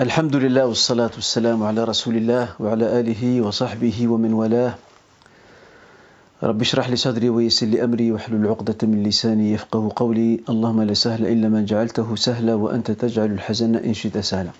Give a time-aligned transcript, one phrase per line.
[0.00, 4.74] الحمد لله والصلاة والسلام على رسول الله وعلى آله وصحبه ومن والاه
[6.42, 10.94] رب اشرح لي صدري ويسر لي أمري واحلل عقدة من لساني يفقه قولي اللهم لا
[10.94, 14.50] سهل إلا ما جعلته سهلا وأنت تجعل الحزن إن شئت سهلا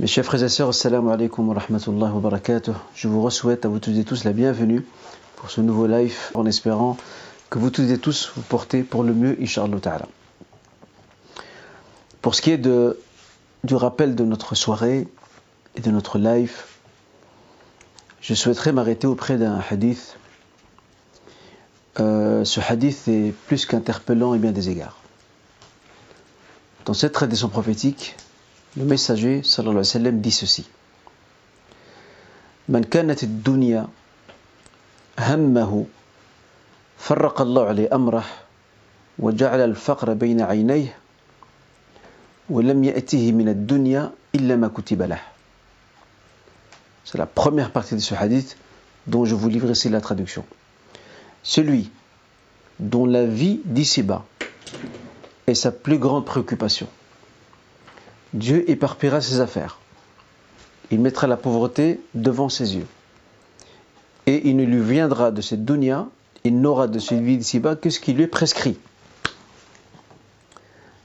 [0.00, 2.72] Mes chers frères et sœurs, assalamu alaikum wa rahmatullahi wa barakatuh.
[2.94, 4.82] Je vous souhaite à vous tous et tous la bienvenue
[5.36, 6.96] pour ce nouveau live en espérant
[7.50, 10.06] que vous tous et tous vous portez pour le mieux, Inch'Allah Ta'ala.
[12.22, 12.96] Pour ce qui est de,
[13.63, 15.07] du rappel de notre soirée
[15.75, 16.63] et de notre live,
[18.21, 20.17] je souhaiterais m'arrêter auprès d'un hadith.
[21.99, 24.97] Euh, ce hadith est plus qu'interpellant et bien des égards.
[26.85, 28.15] Dans cette tradition prophétique,
[28.77, 30.67] le messager sallallahu alayhi wa sallam dit ceci
[32.67, 33.87] Man kanat ad-dunya
[35.17, 35.85] hammahu
[36.97, 38.23] فرق الله عليه أمره
[39.19, 40.97] وجعل الفقر بين عينيه
[42.49, 45.21] ولم يأته من الدنيا إلا ما كتب له
[47.05, 48.57] C'est la première partie de ce hadith
[49.05, 50.43] dont je vous livre ici la traduction.
[51.43, 51.91] Celui
[52.79, 54.25] dont la vie d'ici-bas
[55.45, 56.87] est sa plus grande préoccupation.
[58.33, 59.79] Dieu éparpillera ses affaires.
[60.89, 62.87] Il mettra la pauvreté devant ses yeux.
[64.25, 66.07] Et il ne lui viendra de cette dunya,
[66.43, 68.77] il n'aura de cette vie d'ici-bas que ce qui lui est prescrit.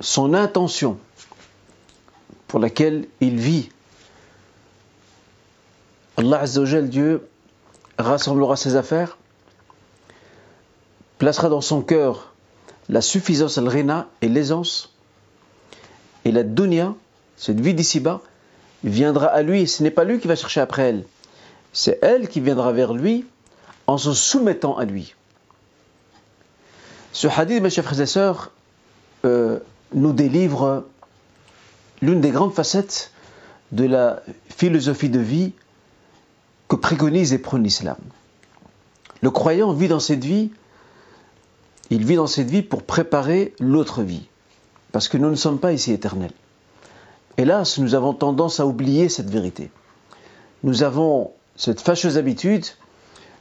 [0.00, 0.98] son intention
[2.46, 3.68] pour laquelle il vit,
[6.16, 7.28] Allah Azzawajal, Dieu,
[7.98, 9.18] rassemblera ses affaires,
[11.18, 12.32] placera dans son cœur
[12.88, 14.92] la suffisance al-rina et l'aisance,
[16.24, 16.94] et la dunya,
[17.36, 18.22] cette vie d'ici-bas,
[18.84, 21.04] viendra à lui, ce n'est pas lui qui va chercher après elle,
[21.72, 23.26] c'est elle qui viendra vers lui
[23.86, 25.14] en se soumettant à lui.
[27.12, 28.52] Ce hadith, mes chers frères et sœurs,
[29.24, 29.58] euh,
[29.94, 30.86] nous délivre
[32.02, 33.12] l'une des grandes facettes
[33.72, 35.52] de la philosophie de vie
[36.68, 37.96] que préconise et prône l'islam.
[39.20, 40.50] Le croyant vit dans cette vie,
[41.90, 44.28] il vit dans cette vie pour préparer l'autre vie,
[44.92, 46.32] parce que nous ne sommes pas ici éternels.
[47.36, 49.70] Hélas, nous avons tendance à oublier cette vérité.
[50.62, 52.66] Nous avons cette fâcheuse habitude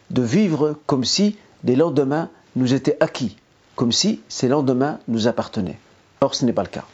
[0.09, 3.37] de vivre comme si les lendemains nous étaient acquis,
[3.75, 5.79] comme si ces lendemains nous appartenaient.
[6.21, 6.85] Or, ce n'est pas le cas.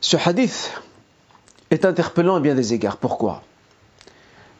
[0.00, 0.72] Ce hadith
[1.70, 2.98] est interpellant à bien des égards.
[2.98, 3.42] Pourquoi?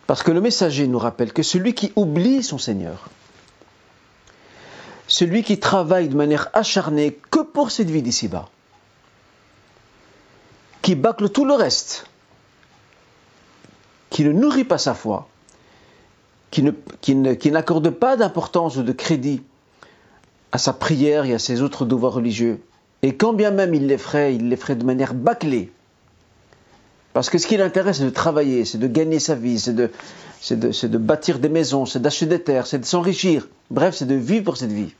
[0.06, 3.08] Parce que le messager nous rappelle que celui qui oublie son Seigneur,
[5.08, 8.48] celui qui travaille de manière acharnée que pour cette vie d'ici-bas,
[10.82, 12.06] qui bâcle tout le reste,
[14.10, 15.28] qui ne nourrit pas sa foi,
[16.50, 16.64] qui
[17.50, 19.42] n'accorde pas d'importance ou de crédit
[20.56, 22.62] à sa prière et à ses autres devoirs religieux,
[23.02, 25.70] et quand bien même il les ferait, il les ferait de manière bâclée,
[27.12, 29.90] parce que ce qui l'intéresse, c'est de travailler, c'est de gagner sa vie, c'est de,
[30.50, 34.14] de, de bâtir des maisons, c'est d'acheter des terres, c'est de s'enrichir, bref, c'est de
[34.14, 34.94] vivre pour cette vie.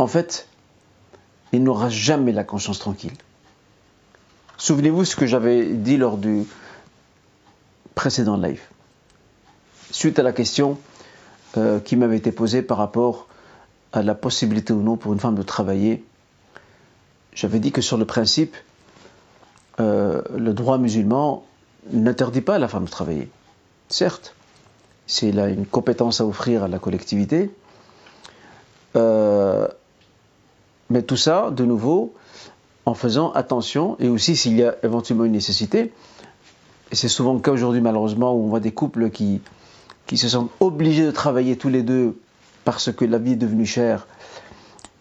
[0.00, 0.48] En fait,
[1.52, 3.16] il n'aura jamais la conscience tranquille.
[4.56, 6.42] Souvenez-vous ce que j'avais dit lors du
[7.94, 8.62] précédent live.
[9.92, 10.78] Suite à la question
[11.56, 13.26] euh, qui m'avait été posée par rapport
[13.92, 16.04] à la possibilité ou non pour une femme de travailler,
[17.34, 18.56] j'avais dit que sur le principe,
[19.80, 21.44] euh, le droit musulman
[21.90, 23.28] n'interdit pas à la femme de travailler.
[23.88, 24.34] Certes,
[25.06, 27.50] c'est là une compétence à offrir à la collectivité,
[28.96, 29.66] euh,
[30.88, 32.14] mais tout ça, de nouveau,
[32.86, 35.92] en faisant attention, et aussi s'il y a éventuellement une nécessité,
[36.92, 39.40] et c'est souvent le cas aujourd'hui malheureusement où on voit des couples qui,
[40.10, 42.18] qui se sentent obligés de travailler tous les deux
[42.64, 44.08] parce que la vie est devenue chère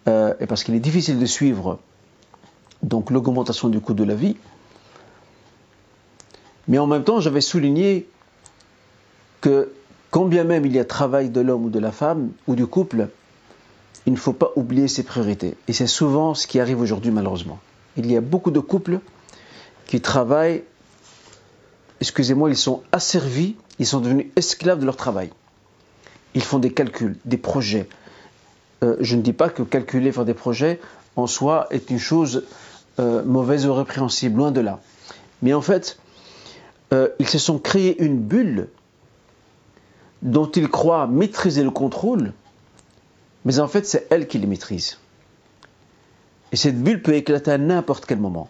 [0.07, 1.79] euh, et parce qu'il est difficile de suivre
[2.83, 4.37] donc l'augmentation du coût de la vie.
[6.67, 8.07] Mais en même temps, j'avais souligné
[9.41, 9.71] que
[10.11, 12.67] quand bien même il y a travail de l'homme ou de la femme ou du
[12.67, 13.07] couple,
[14.05, 15.55] il ne faut pas oublier ses priorités.
[15.67, 17.57] Et c'est souvent ce qui arrive aujourd'hui malheureusement.
[17.97, 18.99] Il y a beaucoup de couples
[19.87, 20.61] qui travaillent,
[22.01, 25.31] excusez-moi, ils sont asservis ils sont devenus esclaves de leur travail.
[26.35, 27.87] Ils font des calculs, des projets.
[28.83, 30.79] Euh, je ne dis pas que calculer, faire des projets,
[31.15, 32.43] en soi, est une chose
[32.99, 34.79] euh, mauvaises ou répréhensibles, loin de là.
[35.41, 35.97] Mais en fait,
[36.93, 38.67] euh, ils se sont créés une bulle
[40.21, 42.33] dont ils croient maîtriser le contrôle,
[43.45, 44.97] mais en fait c'est elle qui les maîtrise.
[46.51, 48.49] Et cette bulle peut éclater à n'importe quel moment.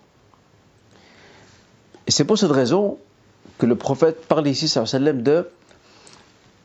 [2.07, 2.97] Et c'est pour cette raison
[3.57, 5.49] que le prophète parle ici, sallam, de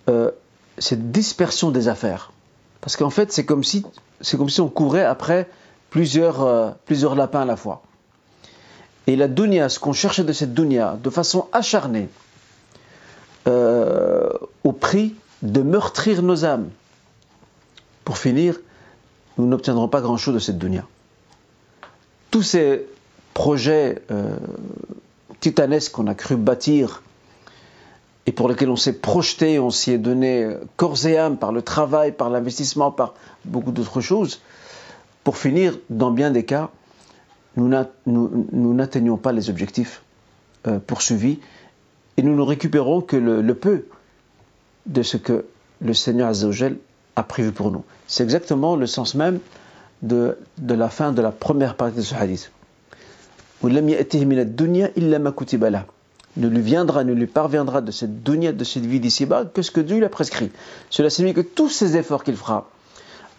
[0.09, 0.31] euh,
[0.79, 2.33] cette dispersion des affaires.
[2.81, 3.85] Parce qu'en fait, c'est comme si
[4.21, 5.49] c'est comme si on courait après
[5.91, 7.83] plusieurs, euh, plusieurs lapins à la fois.
[9.07, 12.09] Et la dunya, ce qu'on cherchait de cette dunya, de façon acharnée,
[13.47, 14.31] euh,
[14.65, 16.71] au prix de meurtrir nos âmes.
[18.05, 18.59] Pour finir,
[19.37, 20.85] nous n'obtiendrons pas grand-chose de cette dunya.
[22.31, 22.87] Tous ces
[23.35, 24.03] projets
[25.45, 27.03] titanesques qu'on a cru bâtir
[28.25, 31.61] et pour lesquels on s'est projeté, on s'y est donné corps et âme par le
[31.61, 33.13] travail, par l'investissement, par
[33.45, 34.41] beaucoup d'autres choses,
[35.23, 36.71] pour finir, dans bien des cas,
[37.59, 40.03] nous n'atteignons pas les objectifs
[40.67, 41.41] euh, poursuivis
[42.17, 43.85] et nous ne récupérons que le, peu
[44.87, 45.45] de ce que
[45.83, 46.79] le Seigneur Azzawajal
[47.17, 47.85] a prévu pour nous.
[48.07, 49.41] C'est exactement le sens même
[50.01, 52.51] de, de, la fin de la première partie de ce hadith.
[56.37, 59.71] Ne lui viendra, ne lui parviendra de cette dunya, de cette vie d'ici-bas, que ce
[59.71, 60.51] que Dieu lui a prescrit.
[60.91, 62.69] Cela signifie que tous ces efforts qu'il fera,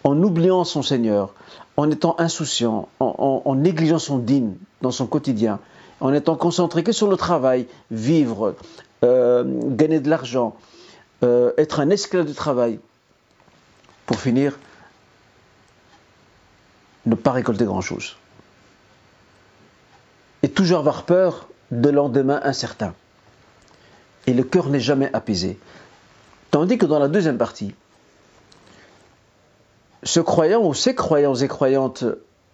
[0.02, 1.34] en oubliant son Seigneur,
[1.76, 5.60] en étant insouciant, en, négligeant son dîne dans son quotidien,
[6.00, 8.54] en étant concentré que sur le travail, vivre,
[9.04, 10.56] euh, gagner de l'argent,
[11.22, 12.80] euh, être un esclave du travail,
[14.06, 14.58] pour finir,
[17.04, 18.16] ne pas récolter grand-chose.
[20.56, 22.94] Toujours avoir peur de lendemain incertain.
[24.26, 25.58] Et le cœur n'est jamais apaisé.
[26.50, 27.74] Tandis que dans la deuxième partie,
[30.02, 32.04] ce croyant ou ces croyants et croyantes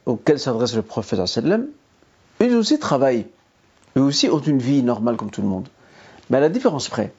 [0.05, 1.69] auxquels s'adresse le prophète sallam,
[2.43, 3.29] eux aussi travaillent,
[3.97, 5.69] eux aussi ont une vie normale comme tout le monde.
[6.29, 7.13] Mais la différence près,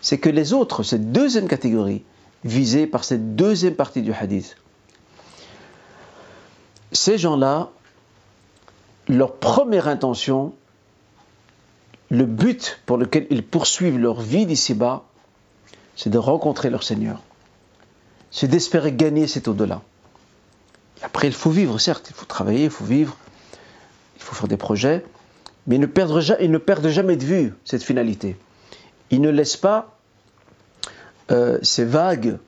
[0.00, 2.04] c'est que les autres, cette deuxième catégorie,
[2.44, 4.56] visée par cette deuxième partie du hadith,
[6.92, 7.70] ces gens-là,
[9.08, 10.52] leur première intention,
[12.10, 15.04] le but pour lequel ils poursuivent leur vie d'ici-bas,
[15.96, 17.20] c'est de rencontrer leur Seigneur
[18.32, 19.82] c'est d'espérer gagner cet au-delà.
[21.02, 23.16] Après, il faut vivre, certes, il faut travailler, il faut vivre,
[24.16, 25.04] il faut faire des projets,
[25.66, 28.36] mais ils ne perdent, jamais de vue cette finalité.
[29.10, 29.98] Ils ne laissent pas
[31.30, 32.38] euh, ces vagues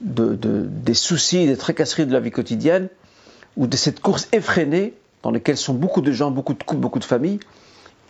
[0.00, 2.88] de, des soucis, des tracasseries de la vie quotidienne,
[3.56, 6.98] ou de cette course effrénée dans laquelle sont beaucoup de gens, beaucoup de couples, beaucoup
[6.98, 7.40] de familles,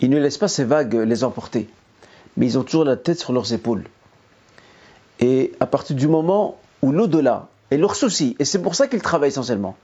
[0.01, 1.69] ils ne laissent pas ces vagues les emporter.
[2.37, 3.85] Mais ils ont toujours la tête sur leurs épaules.
[5.19, 8.37] Et à partir du moment ou l'au-delà est leur souci.
[8.39, 9.77] Et c'est pour ça qu'ils travaillent essentiellement.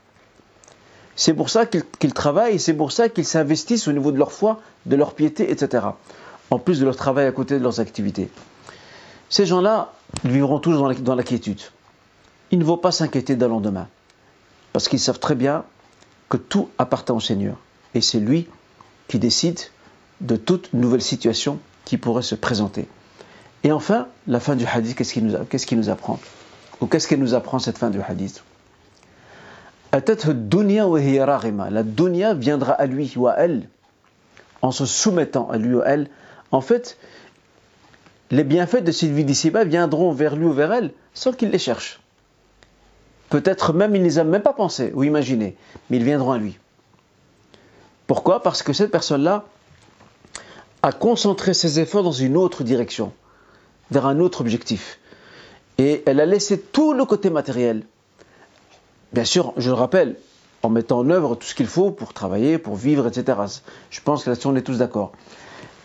[1.15, 4.31] C'est pour ça qu'ils travaillent et c'est pour ça qu'ils s'investissent au niveau de leur
[4.31, 5.85] foi, de leur piété, etc.
[6.51, 8.29] En plus de leur travail à côté de leurs activités.
[9.29, 9.93] Ces gens-là
[10.23, 11.23] vivront toujours dans la.
[12.51, 13.87] Il ne faut pas s'inquiéter d'un lendemain.
[14.73, 15.63] Parce qu'ils savent très bien
[16.29, 17.57] que tout appartient au Seigneur.
[17.93, 18.47] Et c'est lui
[19.07, 19.59] qui décide
[20.21, 22.87] de toute nouvelle situation qui pourrait se présenter.
[23.63, 26.19] Et enfin, la fin du hadith, qu'est-ce qu'il nous, apprend?
[26.81, 28.43] Ou qu'est-ce qu'elle nous apprend cette fin du hadith?
[29.91, 30.01] La
[31.83, 33.67] dunya viendra à lui ou à elle
[34.61, 36.09] en se soumettant à lui ou à elle.
[36.51, 36.97] En fait,
[38.31, 41.59] les bienfaits de cette vie d'ici-bas viendront vers lui ou vers elle sans qu'il les
[41.59, 41.99] cherche.
[43.29, 45.57] Peut-être même il ne les a même pas pensés ou imaginés,
[45.89, 46.57] mais ils viendront à lui.
[48.07, 48.41] Pourquoi?
[48.41, 49.45] Parce que cette personne-là
[50.81, 53.11] a concentré ses efforts dans une autre direction,
[53.91, 54.99] vers un autre objectif.
[55.77, 57.83] Et elle a laissé tout le côté matériel.
[59.11, 60.15] Bien sûr, je le rappelle,
[60.63, 63.39] en mettant en œuvre tout ce qu'il faut pour travailler, pour vivre, etc.
[63.89, 65.11] Je pense que là-dessus on est tous d'accord.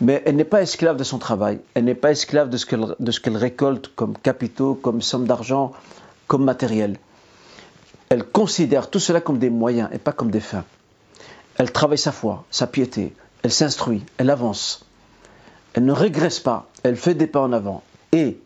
[0.01, 3.37] Mais elle n'est pas esclave de son travail, elle n'est pas esclave de ce qu'elle
[3.37, 5.73] récolte comme capitaux, comme somme d'argent,
[6.27, 6.97] comme matériel.
[8.13, 10.65] Elle considère tout cela comme des moyens et pas comme des fins.
[11.57, 14.85] Elle travaille sa foi, sa piété, elle s'instruit, elle avance.
[15.73, 17.81] Elle ne régresse pas, elle fait des pas en avant.
[18.11, 18.37] Et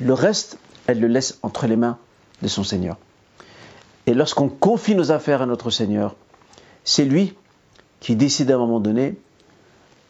[0.00, 0.56] le reste,
[0.86, 1.98] elle le laisse entre les mains
[2.40, 2.96] de son Seigneur.
[4.06, 6.16] Et lorsqu'on confie nos affaires à notre Seigneur,
[6.84, 7.34] c'est lui
[8.00, 9.18] qui décide à un moment donné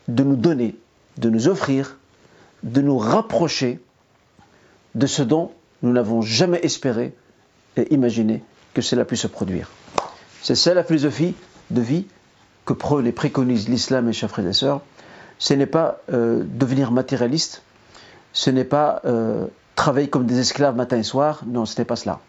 [0.07, 0.77] de nous donner,
[1.19, 1.99] de nous offrir,
[2.63, 3.81] de nous rapprocher
[4.95, 5.51] de ce dont
[5.83, 7.17] nous n'avons jamais espéré
[7.77, 9.71] et imaginé que cela puisse se produire.
[10.43, 11.35] C'est ça la philosophie
[11.71, 12.07] de vie
[12.67, 12.75] que
[13.07, 14.81] et préconise l'islam, mes chers frères et sœurs.
[15.39, 17.63] Ce n'est pas euh, devenir matérialiste,
[18.33, 21.43] ce n'est pas euh, travailler comme des esclaves matin et soir.
[21.47, 22.21] Non, ce n'est pas cela.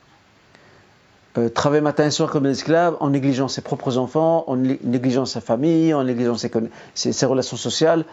[1.37, 5.25] euh, travaille matin et soir comme un esclave en négligeant ses propres enfants, en négligeant
[5.25, 8.05] sa famille, en négligeant ses, relations sociales,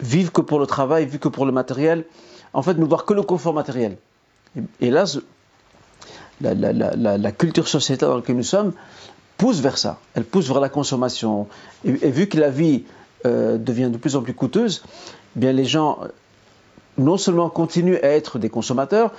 [0.00, 2.04] vivre que pour le travail, vivre que pour le matériel,
[2.52, 3.96] en fait ne voir que le confort matériel.
[4.80, 5.04] Et, là,
[6.40, 8.72] la, culture sociétale dans laquelle nous sommes
[9.36, 11.46] pousse vers ça, elle pousse vers la consommation.
[11.84, 12.84] Et, vu que la vie
[13.26, 14.82] euh, devient de plus en plus coûteuse,
[15.36, 16.00] eh bien les gens
[16.98, 19.12] non seulement continuent à être des consommateurs,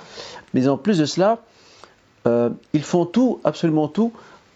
[0.54, 1.38] mais en plus de cela,
[2.26, 4.12] euh, ils font tout, absolument tout,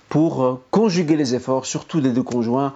[0.08, 2.74] pour euh, conjuguer les efforts, surtout les deux conjoints,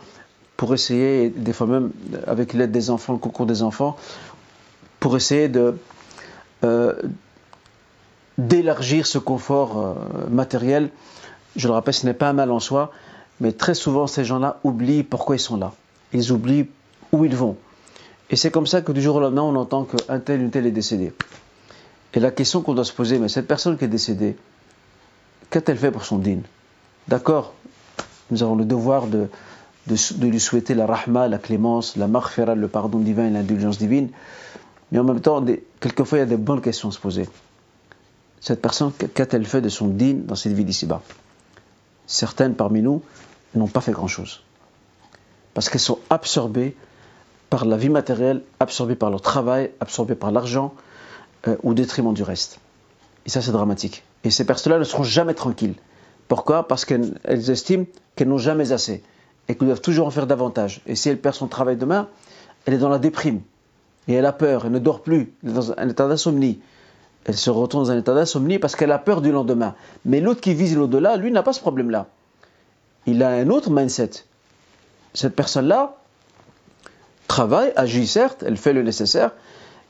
[0.56, 1.90] pour essayer, des fois même
[2.26, 3.96] avec l'aide des enfants, le concours des enfants,
[5.00, 5.74] pour essayer de
[8.38, 9.96] d'élargir ce confort
[10.30, 10.90] matériel.
[11.56, 12.92] Je le rappelle, ce n'est pas un mal en soi,
[13.40, 15.72] mais très souvent ces gens-là oublient pourquoi ils sont là.
[16.12, 16.68] Ils oublient
[17.12, 17.56] où ils vont.
[18.28, 20.66] Et c'est comme ça que du jour au lendemain, on entend qu'un tel, une telle
[20.66, 21.12] est décédé.
[22.14, 24.36] Et la question qu'on doit se poser, mais cette personne qui est décédée,
[25.50, 26.42] Qu'a-t-elle fait pour son dîne
[27.08, 27.54] D'accord,
[28.30, 29.28] nous avons le devoir de,
[29.86, 34.10] de, lui souhaiter la rahma, la clémence, la maghfira, le pardon divin et l'indulgence divine.
[34.90, 35.44] Mais en même temps,
[35.80, 37.28] quelquefois, il y a des bonnes questions à se poser.
[38.40, 41.02] Cette personne, qu'a-t-elle fait de son dîne dans cette vie d'ici-bas
[42.06, 43.02] Certaines parmi nous
[43.54, 44.42] n'ont pas fait grand-chose.
[45.54, 46.76] Parce qu'elles sont absorbées
[47.50, 50.74] par la vie matérielle, absorbées par leur travail, absorbées par l'argent,
[51.48, 52.58] euh, au détriment du reste.
[53.24, 54.04] Et ça, c'est dramatique.
[54.24, 55.74] Et ces personnes-là ne seront jamais tranquilles.
[56.28, 56.66] Pourquoi?
[56.68, 59.02] Parce qu'elles estiment qu'elles n'ont jamais assez
[59.48, 60.80] et qu'elles doivent toujours en faire davantage.
[60.86, 62.08] Et si elle perd son travail demain,
[62.64, 63.40] elle est dans la déprime.
[64.08, 66.60] Et elle a peur, elle ne dort plus, elle est dans un état d'insomnie.
[67.26, 69.74] Elle se retourne dans un état d'insomnie parce qu'elle a peur du lendemain.
[70.04, 72.06] Mais l'autre qui vise l'au-delà, lui, n'a pas ce problème-là.
[73.06, 74.10] Il a un autre mindset.
[75.12, 75.96] Cette personne-là
[77.26, 79.32] travaille, agit certes, elle fait le nécessaire,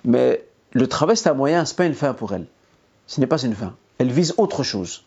[0.04, 2.46] mais le travail, c'est un moyen, ce n'est pas une fin pour elle.
[3.06, 3.74] Ce n'est pas une fin.
[3.98, 5.04] Elle vise autre chose.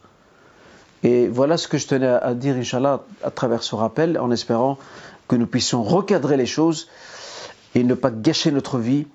[1.02, 4.78] Et voilà ce que je tenais à dire, Inch'Allah, à travers ce rappel, en espérant
[5.28, 6.90] que nous puissions recadrer les choses
[7.74, 9.08] et ne pas gâcher notre vie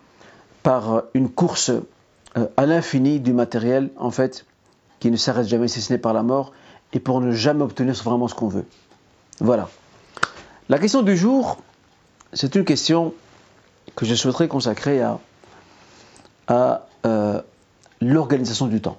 [0.64, 1.70] par une course
[2.34, 4.44] à l'infini du matériel, en fait,
[5.00, 6.52] qui ne s'arrête jamais si ce n'est par la mort,
[6.92, 8.66] et pour ne jamais obtenir vraiment ce qu'on veut.
[9.40, 9.68] Voilà.
[10.68, 11.58] La question du jour,
[12.32, 13.14] c'est une question
[13.96, 15.20] que je souhaiterais consacrer à,
[16.48, 17.40] à euh,
[18.00, 18.98] l'organisation du temps.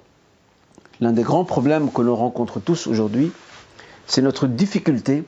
[1.00, 3.32] L'un des grands problèmes que l'on rencontre tous aujourd'hui,
[4.06, 5.24] c'est notre difficulté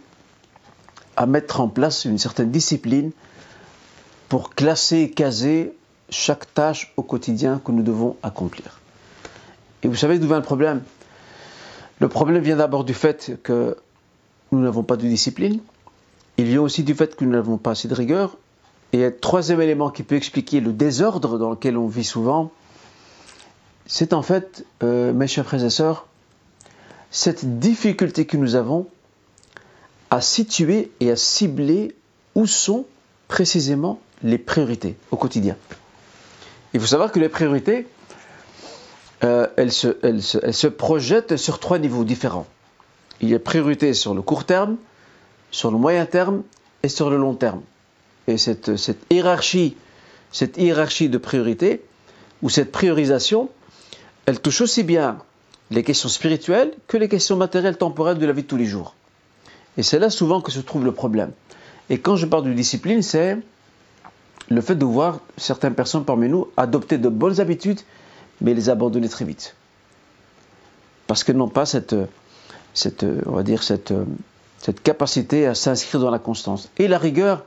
[1.16, 3.10] à mettre en place une certaine discipline
[4.28, 5.76] pour classer, caser
[6.10, 8.80] chaque tâche au quotidien que nous devons accomplir.
[9.82, 10.82] Et vous savez d'où vient le problème?
[12.00, 13.76] Le problème vient d'abord du fait que
[14.52, 15.60] nous n'avons pas de discipline.
[16.36, 18.36] Il vient aussi du fait que nous n'avons pas assez de rigueur.
[18.92, 22.50] Et un troisième élément qui peut expliquer le désordre dans lequel on vit souvent,
[23.86, 26.06] c'est en fait, euh, mes chers frères et sœurs,
[27.10, 28.86] cette difficulté que nous avons
[30.10, 31.94] à situer et à cibler
[32.34, 32.86] où sont
[33.28, 35.56] précisément les priorités au quotidien.
[36.74, 37.86] Il faut savoir que les priorités,
[39.24, 42.46] euh, elles, se, projettent sur trois niveaux différents.
[43.20, 44.76] Il y a priorité sur le court terme,
[45.50, 46.42] sur le moyen terme
[46.82, 47.62] et sur le long terme.
[48.26, 49.76] Et cette, cette hiérarchie,
[50.30, 51.82] cette hiérarchie de priorité,
[52.42, 53.48] ou cette priorisation,
[54.26, 55.18] elle touche aussi bien
[55.70, 58.94] les questions spirituelles que les questions matérielles temporelles de la vie de tous les jours.
[59.76, 61.32] Et c'est là souvent que se trouve le problème.
[61.90, 63.38] Et quand je parle de discipline, c'est
[64.50, 67.80] le fait de voir certaines personnes parmi nous adopter de bonnes habitudes,
[68.40, 69.54] mais les abandonner très vite.
[71.06, 71.94] Parce qu'elles n'ont pas cette,
[72.74, 73.92] cette, on va dire, cette,
[74.58, 76.70] cette capacité à s'inscrire dans la constance.
[76.78, 77.44] Et la rigueur,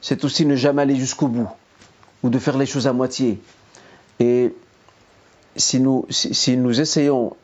[0.00, 1.48] c'est aussi ne jamais aller jusqu'au bout,
[2.22, 3.40] ou de faire les choses à moitié.
[4.20, 4.54] Et
[5.56, 7.36] si nous, si, nous essayons,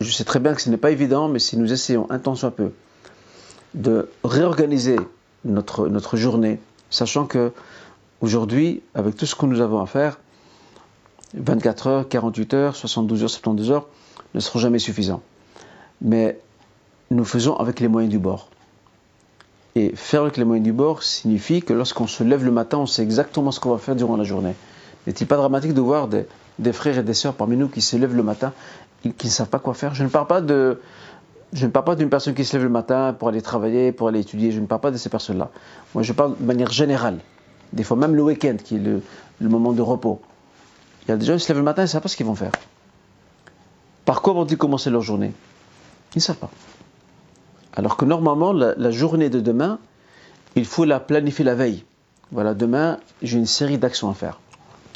[0.00, 2.34] je sais très bien que ce n'est pas évident, mais si nous essayons un temps
[2.34, 2.72] soit peu
[3.74, 4.96] de réorganiser
[5.44, 6.60] notre, notre journée,
[6.90, 7.52] sachant que
[8.24, 10.18] aujourd'hui, avec tout ce que nous avons à faire,
[11.34, 13.86] 24 heures, 48 heures, 72 heures, 72 heures
[14.34, 15.20] ne seront jamais suffisants.
[16.00, 16.38] Mais
[17.10, 18.48] nous faisons avec les moyens du bord.
[19.76, 22.86] Et faire avec les moyens du bord signifie que lorsqu'on se lève le matin, on
[22.86, 24.54] sait exactement ce qu'on va faire durant la journée.
[25.06, 28.16] N'est-il pas dramatique de voir des, frères et des sœurs parmi nous qui se lèvent
[28.16, 28.52] le matin
[29.04, 29.94] et qui ne savent pas quoi faire?
[29.94, 30.40] Je ne parle pas
[31.52, 34.08] je ne parle pas d'une personne qui se lève le matin pour aller travailler, pour
[34.08, 34.50] aller étudier.
[34.50, 35.50] Je ne parle pas de ces personnes-là.
[35.94, 37.18] Moi, je parle de manière générale.
[37.74, 39.02] Des fois, même le week-end, qui est le,
[39.40, 40.22] moment de repos.
[41.02, 42.16] Il y a des gens qui se lèvent le matin et ne savent pas ce
[42.16, 42.52] qu'ils vont faire.
[44.04, 45.32] Par quoi vont-ils commencer leur journée?
[46.14, 46.50] Ils ne savent pas.
[47.74, 49.80] Alors que normalement, la, journée de demain,
[50.54, 51.84] il faut la planifier la veille.
[52.30, 54.38] Voilà, demain, j'ai une série d'actions à faire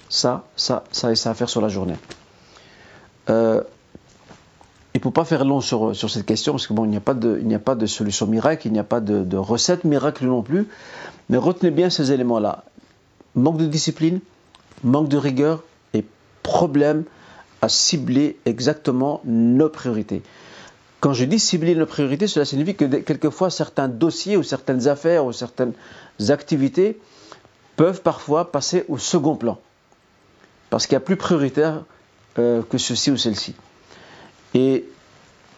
[0.08, 1.96] ça, ça, ça et ça à faire sur la journée.
[3.28, 3.60] Euh,
[4.94, 7.12] et pour pas faire long sur, sur cette question, parce que bon, n'y a pas
[7.12, 10.68] de, a pas de solution miracle, il n'y a pas de recette miracle non plus,
[11.28, 12.64] mais retenez bien ces éléments-là.
[13.34, 14.20] Manque de discipline,
[14.82, 15.62] manque de rigueur
[15.94, 16.04] et
[16.42, 17.04] problème
[17.62, 20.22] à cibler exactement nos priorités.
[21.00, 25.24] Quand je dis cibler nos priorités, cela signifie que quelquefois certains dossiers ou certaines affaires
[25.24, 25.74] ou certaines
[26.28, 26.98] activités
[27.76, 29.58] peuvent parfois passer au second plan.
[30.70, 31.84] Parce qu'il y a plus prioritaire
[32.38, 33.54] euh, que ceci ou celle-ci.
[34.54, 34.84] Et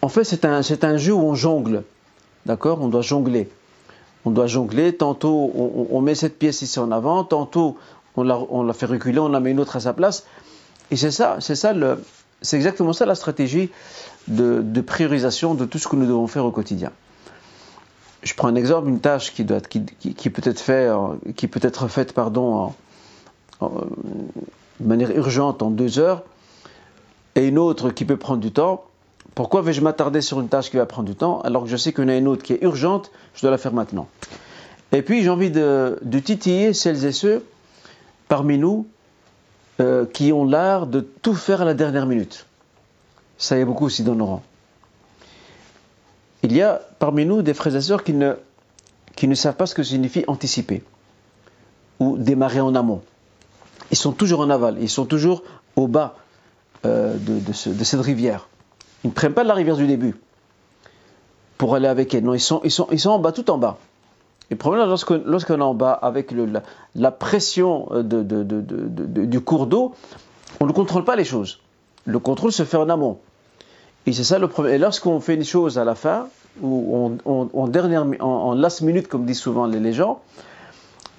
[0.02, 1.84] en fait, c'est un, c'est un jeu où on jongle.
[2.44, 2.80] D'accord?
[2.82, 3.48] On doit jongler.
[4.24, 4.94] On doit jongler.
[4.94, 5.52] Tantôt,
[5.90, 7.24] on, met cette pièce ici en avant.
[7.24, 7.76] Tantôt,
[8.16, 9.18] on la, la, fait reculer.
[9.18, 10.24] On en met une autre à sa place.
[10.90, 12.02] Et c'est ça, c'est ça le,
[12.42, 13.70] c'est exactement ça la stratégie
[14.28, 16.90] de, de, priorisation de tout ce que nous devons faire au quotidien.
[18.22, 20.92] Je prends un exemple, une tâche qui, doit, qui, qui, qui peut être faite,
[21.36, 22.74] qui peut être faite pardon,
[23.60, 23.68] de
[24.80, 26.22] manière urgente en deux heures,
[27.34, 28.84] et une autre qui peut prendre du temps.
[29.34, 31.92] Pourquoi vais-je m'attarder sur une tâche qui va prendre du temps alors que je sais
[31.92, 34.08] qu'il y en a une autre qui est urgente, je dois la faire maintenant
[34.92, 37.44] Et puis j'ai envie de, titiller celles et ceux
[38.28, 38.86] parmi nous
[39.80, 42.46] euh, qui ont l'art de tout faire à la dernière minute.
[43.38, 44.42] Ça y est beaucoup aussi dans nos rangs.
[46.42, 49.82] Il y a parmi nous des frères et sœurs qui ne, savent pas ce que
[49.82, 50.82] signifie anticiper
[51.98, 53.02] ou démarrer en amont.
[53.90, 55.42] Ils sont toujours en aval, ils sont toujours
[55.76, 56.16] au bas
[56.86, 58.48] euh, de, cette rivière.
[59.04, 60.16] Ils ne prennent pas de la rivière du début
[61.58, 62.24] pour aller avec elle.
[62.24, 63.78] Non, ils sont, ils sont, ils sont en bas, tout en bas.
[64.50, 66.34] Et le problème, lorsqu'on lorsqu est en bas, avec
[66.96, 68.22] la, pression de,
[69.24, 69.94] du cours d'eau,
[70.58, 71.60] on ne contrôle pas les choses.
[72.04, 73.20] Le contrôle se fait en amont.
[74.06, 74.74] Et c'est ça le problème.
[74.74, 76.26] Et lorsqu'on fait une chose à la fin,
[76.60, 80.20] ou en, dernière, en, last minute, comme disent souvent les, les gens,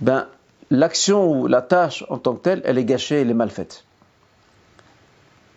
[0.01, 0.27] ben,
[0.69, 3.85] l'action ou la tâche en tant que telle, elle est gâchée, elle est mal faite.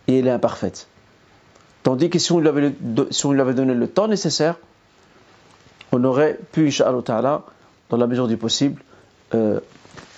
[0.07, 0.87] Et elle est imparfaite.
[1.85, 4.55] Tandis que si on lui avait, donné le temps nécessaire,
[5.91, 7.43] on aurait pu, Inch'Allah
[7.91, 8.81] dans la mesure du possible,
[9.35, 9.59] euh,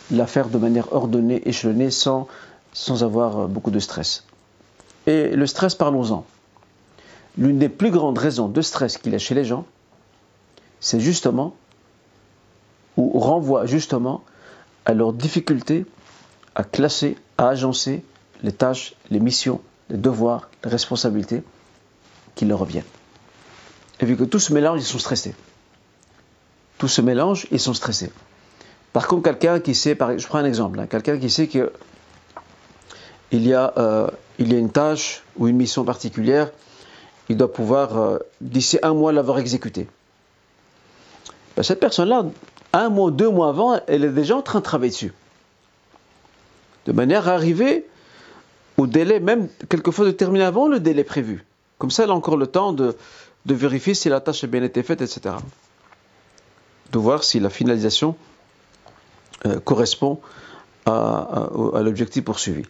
[0.09, 2.29] la faire de manière ordonnée, échelonnée, sans,
[2.71, 4.23] sans avoir euh, beaucoup de stress.
[5.07, 6.25] Et le stress, parlons-en.
[7.37, 9.65] L'une des plus grandes raisons de stress qu'il y a chez les gens,
[10.79, 11.53] c'est justement,
[12.95, 14.23] ou renvoie justement,
[14.85, 15.85] à leur difficulté
[16.55, 18.05] à classer, à agencer
[18.41, 21.43] les tâches, les missions, les devoirs, les responsabilités
[22.37, 22.85] qui leur reviennent.
[23.99, 25.35] Et vu que tout se mélange, ils sont stressés.
[26.77, 28.11] Tout se mélange, ils sont stressés.
[28.93, 31.73] Par contre, quelqu'un qui sait, je prends un exemple, hein, quelqu'un qui sait que
[33.31, 34.07] il y, a, euh,
[34.39, 36.49] il y a une tâche ou une mission particulière,
[37.27, 39.87] il doit pouvoir, euh, d'ici un mois, l'avoir exécutée.
[41.57, 42.25] Ben, cette personne-là,
[42.71, 45.13] un mois, deux mois avant, elle est déjà en train de travailler dessus.
[46.85, 47.85] De manière à arriver
[48.77, 51.43] au délai, même quelquefois de terminer avant le délai prévu.
[51.77, 52.95] Comme ça, elle a encore le temps de,
[53.45, 55.35] vérifier si la tâche a bien été faite, etc.
[56.91, 58.15] De voir si la finalisation
[59.45, 60.19] euh, correspond
[60.85, 61.49] à,
[61.83, 62.63] l'objectif poursuivi.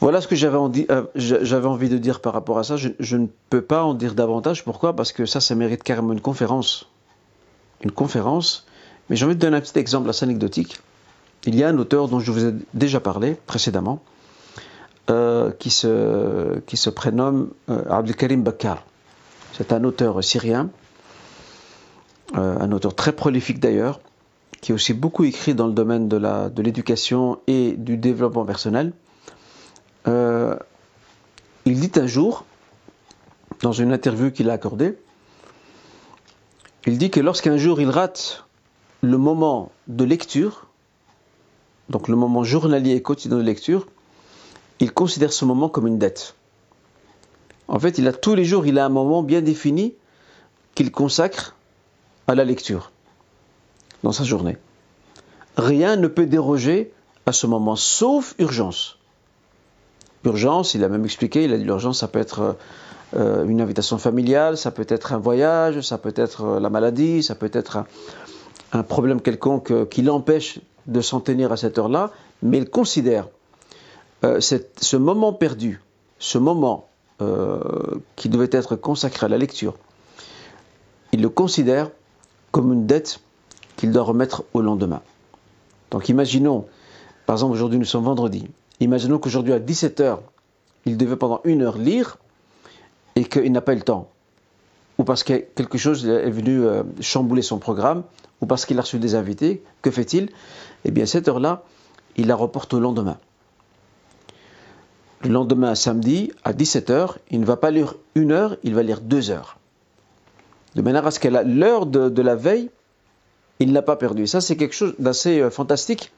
[0.00, 2.76] Voilà ce que j'avais envie, euh, de dire par rapport à ça.
[2.76, 4.64] Je, je, ne peux pas en dire davantage.
[4.64, 4.96] Pourquoi?
[4.96, 6.88] Parce que ça, ça mérite carrément une conférence
[7.82, 8.66] une conférence,
[9.08, 10.78] mais j'ai envie de donner un petit exemple assez anecdotique.
[11.44, 14.11] Il y a un auteur dont je vous ai déjà parlé précédemment, euh,
[15.58, 18.84] qui, se, qui se prénomme euh, Abdelkarim Bakar.
[19.52, 20.70] C'est un auteur syrien,
[22.36, 24.00] euh, un auteur très prolifique d'ailleurs,
[24.60, 28.92] qui a aussi beaucoup écrit dans le domaine de l'éducation de et du développement personnel.
[30.08, 30.56] Euh,
[31.64, 32.44] il dit un jour,
[33.60, 34.98] dans une interview qu'il a accordée,
[36.86, 38.44] il dit que lorsqu'un jour il rate
[39.02, 40.68] le moment de lecture,
[41.88, 43.86] donc le moment journalier et quotidien de lecture,
[44.80, 46.34] il considère ce moment comme une dette.
[47.68, 49.94] En fait, il a tous les jours, il a un moment bien défini
[50.74, 51.56] qu'il consacre
[52.26, 52.90] à la lecture
[54.02, 54.56] dans sa journée.
[55.56, 56.92] Rien ne peut déroger
[57.26, 58.98] à ce moment, sauf urgence.
[60.24, 62.56] Urgence, il a même expliqué, il a dit l'urgence, ça peut être
[63.14, 67.22] euh, une invitation familiale, ça peut être un voyage, ça peut être euh, la maladie,
[67.22, 67.84] ça peut être
[68.72, 72.10] un, problème quelconque euh, qui l'empêche de s'en tenir à cette heure-là,
[72.42, 73.28] mais il considère
[74.24, 75.80] euh, ce moment perdu,
[76.18, 76.88] ce moment
[77.20, 77.60] euh,
[78.16, 79.74] qui devait être consacré à la lecture,
[81.12, 81.90] il le considère
[82.50, 83.20] comme une dette
[83.76, 85.02] qu'il doit remettre au lendemain.
[85.90, 86.66] Donc imaginons,
[87.26, 88.48] par exemple aujourd'hui nous sommes vendredi,
[88.80, 90.18] imaginons qu'aujourd'hui à 17h,
[90.84, 92.18] il devait pendant une heure lire,
[93.14, 94.08] et qu'il n'a pas eu le temps,
[94.98, 98.04] ou parce que quelque chose est venu euh, chambouler son programme,
[98.40, 100.30] ou parce qu'il a reçu des invités, que fait-il?
[100.84, 101.62] Eh bien, cette heure-là,
[102.16, 103.18] il la reporte au lendemain.
[105.24, 109.00] Le lendemain samedi à 17h, il ne va pas lire une heure, il va lire
[109.00, 109.58] deux heures.
[110.74, 112.70] De manière à ce qu'à l'heure de, la veille,
[113.60, 114.26] il n'a pas perdu.
[114.26, 116.12] ça, c'est quelque chose d'assez euh, fantastique,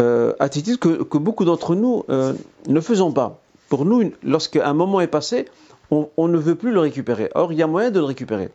[0.00, 2.32] euh, attitude que, beaucoup d'entre nous euh,
[2.66, 3.40] ne faisons pas.
[3.68, 5.46] Pour nous, lorsqu'un moment est passé,
[5.90, 7.30] on, ne veut plus le récupérer.
[7.34, 8.50] Or, il y a moyen de le récupérer.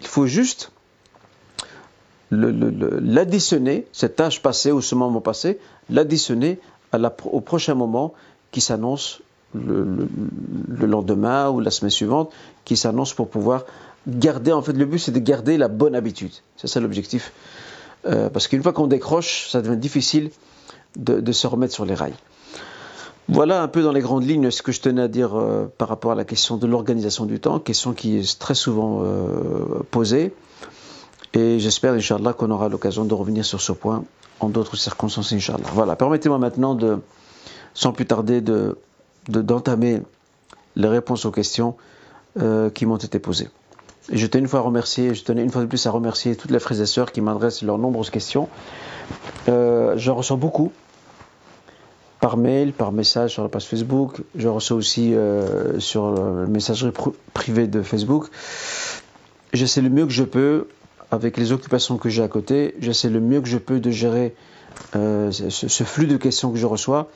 [0.00, 0.72] Il faut juste
[2.30, 6.60] l'additionner, cette tâche passée ou ce moment passé, l'additionner
[6.92, 8.14] au prochain moment
[8.50, 9.22] qui s'annonce
[9.54, 10.08] le,
[10.86, 12.30] lendemain ou la semaine suivante,
[12.64, 13.64] qui s'annonce pour pouvoir
[14.06, 16.32] garder, en fait le but c'est de garder la bonne habitude.
[16.56, 17.32] C'est ça l'objectif.
[18.06, 20.30] Euh, parce qu'une fois qu'on décroche, ça devient difficile
[20.96, 22.14] de, se remettre sur les rails.
[23.28, 25.88] Voilà un peu dans les grandes lignes ce que je tenais à dire euh, par
[25.88, 30.34] rapport à la question de l'organisation du temps, question qui est très souvent euh, posée.
[31.34, 34.02] Et j'espère, Inch'Allah, qu'on aura l'occasion de revenir sur ce point
[34.40, 35.68] en d'autres circonstances, Inch'Allah.
[35.74, 36.98] Voilà, permettez-moi maintenant de,
[37.74, 38.76] sans plus tarder, de,
[39.28, 40.02] d'entamer
[40.76, 41.76] les réponses aux questions
[42.38, 43.48] euh, qui m'ont été posées.
[44.12, 46.50] Je tenais une fois à remercier, je tenais une fois de plus à remercier toutes
[46.50, 48.48] les frères et sœurs qui m'adressent leurs nombreuses questions.
[49.48, 50.72] Euh, je reçois beaucoup
[52.20, 54.22] par mail, par message sur la page Facebook.
[54.34, 56.92] Je reçois aussi euh, sur la messagerie
[57.32, 58.26] privée de Facebook.
[59.52, 60.66] J'essaie le mieux que je peux
[61.10, 64.34] avec les occupations que j'ai à côté, j'essaie le mieux que je peux de gérer
[64.94, 67.10] euh, ce, flux de questions que je reçois.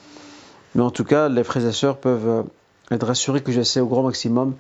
[0.75, 2.43] Mais en tout cas, les frères et sœurs peuvent euh,
[2.91, 4.55] être rassurés que j'essaie au grand maximum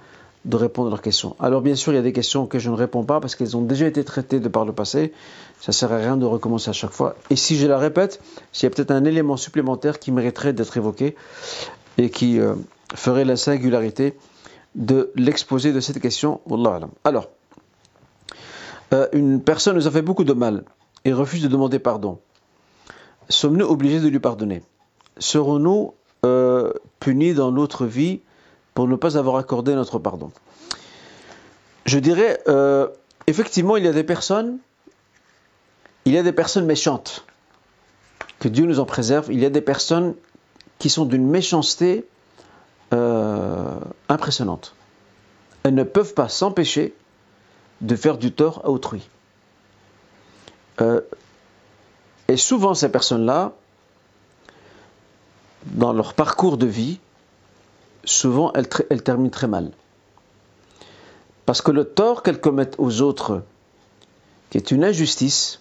[0.44, 1.36] de répondre à leurs questions.
[1.40, 3.56] Alors bien sûr, il y a des questions auxquelles je ne réponds pas parce qu'elles
[3.56, 5.12] ont déjà été traitées de par le passé.
[5.60, 7.16] Ça ne sert à rien de recommencer à chaque fois.
[7.30, 8.20] Et si je la répète,
[8.52, 11.16] s'il y a peut-être un élément supplémentaire qui mériterait d'être évoqué
[11.96, 12.54] et qui euh,
[12.94, 14.16] ferait la singularité
[14.74, 16.40] de l'exposé de cette question.
[17.04, 17.28] Alors,
[18.92, 20.64] euh, une personne nous a fait beaucoup de mal
[21.04, 22.18] et refuse de demander pardon.
[23.30, 24.62] Sommes-nous obligés de lui pardonner?
[25.18, 28.20] Serons-nous euh, punis dans notre vie
[28.74, 30.30] pour ne pas avoir accordé notre pardon
[31.86, 32.88] Je dirais, euh,
[33.26, 34.58] effectivement, il y a des personnes,
[36.04, 37.24] il y a des personnes méchantes.
[38.40, 39.32] Que Dieu nous en préserve.
[39.32, 40.14] Il y a des personnes
[40.78, 42.04] qui sont d'une méchanceté
[44.08, 44.74] impressionnante.
[45.64, 46.94] Elles ne peuvent pas s'empêcher
[47.80, 49.08] de faire du tort à autrui.
[50.80, 51.00] Euh,
[52.28, 53.52] et souvent, ces personnes-là,
[55.66, 57.00] dans leur parcours de vie,
[58.04, 59.70] souvent elles, terminent très mal.
[61.46, 63.42] Parce que le tort qu'elles commettent aux autres,
[64.50, 65.60] qui est une injustice,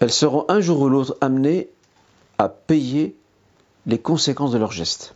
[0.00, 1.68] elles seront un jour ou l'autre amenées
[2.38, 3.16] à payer
[3.86, 5.14] les conséquences de leurs gestes.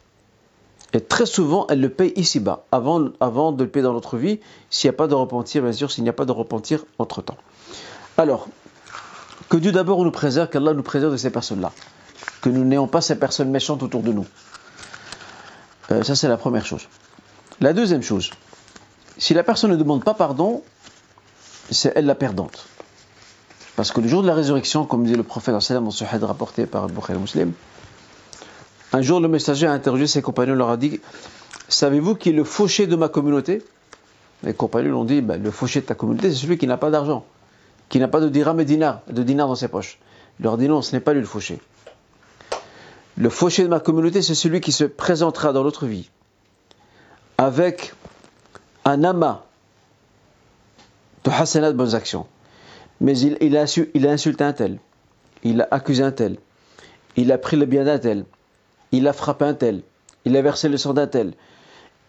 [0.93, 4.39] Et très souvent, elle le paye ici-bas, avant, avant de le payer dans notre vie,
[4.71, 7.37] s'il n'y a pas de repentir, bien sûr, s'il n'y a pas de repentir entre-temps.
[8.17, 8.47] Alors,
[9.49, 11.73] que Dieu d'abord nous préserve, qu'Allah nous préserve de ces personnes-là.
[12.45, 14.27] Que nous n'ayons pas ces personnes méchantes autour de nous.
[15.91, 16.89] Euh, ça, c'est la première chose.
[17.63, 18.29] La deuxième chose,
[19.17, 20.63] si la personne ne demande pas pardon,
[21.71, 22.67] c'est elle la perdante.
[23.77, 26.67] Parce que le jour de la résurrection, comme dit le prophète dans ce hadith rapporté
[26.67, 27.55] par Bukhari Muslim,
[28.93, 31.01] un jour, le messager a interrogé ses compagnons, leur a dit
[31.69, 33.65] Savez-vous qui est le fauché de ma communauté?
[34.43, 36.77] Les compagnons lui ont dit ben, Le fauché de ta communauté, c'est celui qui n'a
[36.77, 37.25] pas d'argent,
[37.89, 39.99] qui n'a pas de dirham et dinar, de dinar dans ses poches.
[40.41, 41.59] Il leur dit Non, ce n'est pas lui le fauché.
[43.17, 46.11] Le fauché de ma communauté, c'est celui qui se présentera dans l'autre vie.
[47.39, 47.95] Avec
[48.85, 49.45] un amas
[51.25, 52.27] de hasanat de bonnes actions.
[53.01, 53.63] Mais il, a,
[54.11, 54.79] insulté un tel,
[55.43, 56.39] il a accusé un tel,
[57.17, 58.25] il a pris le bien d'un tel,
[58.93, 59.83] il a frappé un tel,
[60.25, 61.35] il a versé le sang d'un tel.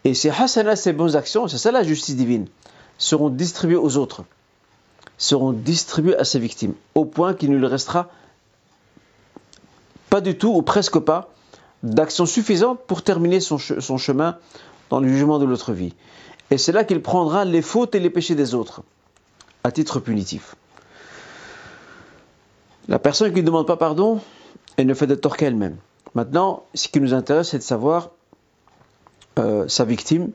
[0.03, 2.47] Et ces hasanats, ces bonnes actions, c'est ça la justice divine,
[2.97, 4.23] seront distribuées aux autres,
[5.17, 8.09] seront distribuées à ses victimes, au point qu'il ne lui restera
[10.09, 11.29] pas du tout, ou presque pas,
[11.83, 14.37] d'actions suffisantes pour terminer son, chemin
[14.89, 15.93] dans le jugement de l'autre vie.
[16.51, 18.81] Et c'est là qu'il prendra les fautes et les péchés des autres,
[19.63, 20.55] à titre punitif.
[22.87, 24.21] La personne qui ne demande pas pardon,
[24.77, 25.77] elle ne fait de tort qu'elle-même.
[26.13, 28.11] Maintenant, ce qui nous intéresse, c'est de savoir
[29.39, 30.31] euh, sa victime,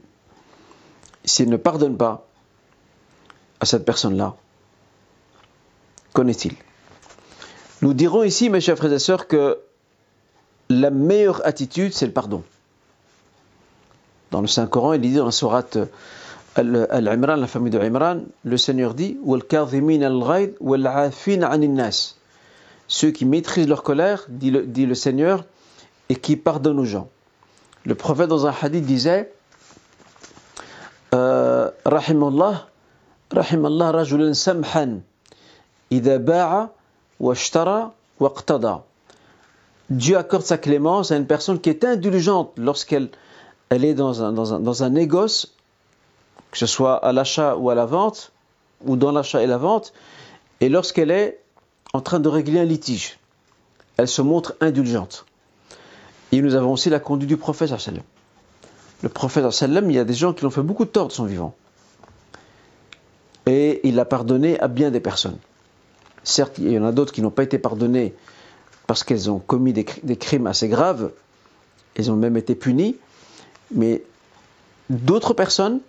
[1.24, 2.26] s'il ne pardonne pas
[3.60, 4.34] à cette personne-là,
[6.12, 6.54] qu'en est-il?
[7.82, 9.58] Nous dirons ici, mes chers frères et sœurs, que
[10.68, 12.42] la meilleure attitude, c'est le pardon.
[14.30, 15.78] Dans le Saint-Coran, il dit dans la sourate
[16.56, 19.18] Al-Imran, la famille de Imran, le Seigneur dit
[22.88, 25.44] Ceux qui maîtrisent leur colère, dit le, Seigneur,
[26.10, 27.08] et qui pardonne aux gens.
[27.86, 29.32] Le prophète dans un hadith disait
[31.14, 32.66] euh, Rahimallah,
[33.30, 35.00] Rahimallah rajulan samhan,
[35.90, 36.74] idha ba'a
[37.20, 38.82] wa wa waqtada.
[39.90, 43.10] Dieu accorde sa clémence à une personne qui est indulgente lorsqu'elle
[43.70, 44.22] elle est dans
[44.82, 45.54] un, négoce,
[46.50, 48.32] que ce soit à l'achat ou à la vente,
[48.84, 49.92] ou dans l'achat et la vente,
[50.60, 51.40] et lorsqu'elle est
[51.92, 53.18] en train de régler un litige,
[53.96, 55.24] elle se montre indulgente.
[56.32, 57.72] Et nous avons aussi la conduite du prophète.
[59.02, 61.24] Le prophète il y a des gens qui l'ont fait beaucoup de tort de son
[61.24, 61.54] vivant.
[63.46, 65.38] Et il a pardonné à bien des personnes.
[66.24, 68.14] Certes, il y en a d'autres qui n'ont pas été pardonnés
[68.86, 71.12] parce qu'elles ont commis des, crimes assez graves,
[71.94, 72.96] elles ont même été punies,
[73.72, 74.02] mais
[74.88, 75.80] d'autres personnes,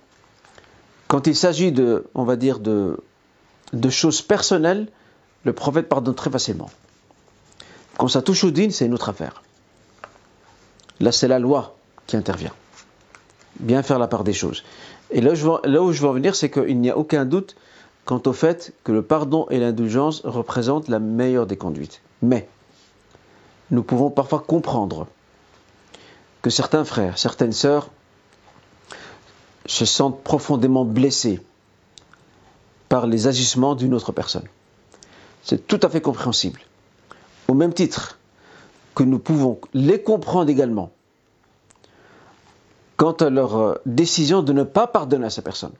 [1.07, 2.97] quand il s'agit de, on va dire, de,
[3.73, 4.87] de choses personnelles,
[5.43, 6.69] le prophète pardonne très facilement.
[7.97, 9.41] Quand ça touche au dîne, c'est une autre affaire.
[10.99, 12.53] Là, c'est la loi qui intervient.
[13.59, 14.63] Bien faire la part des choses.
[15.09, 17.55] Et là, là où je veux en venir, c'est qu'il n'y a aucun doute
[18.11, 22.01] quant au fait que le pardon et l'indulgence représentent la meilleure des conduites.
[22.21, 22.49] Mais,
[23.69, 25.07] nous pouvons parfois comprendre
[26.41, 27.89] que certains frères, certaines sœurs
[29.65, 31.39] se sentent profondément blessés
[32.89, 34.49] par les agissements d'une autre personne.
[35.41, 36.59] C'est tout à fait compréhensible.
[37.47, 38.19] Au même titre
[38.93, 40.91] que nous pouvons les comprendre également
[42.97, 45.71] quant à leur euh, décision de ne pas pardonner à cette personne.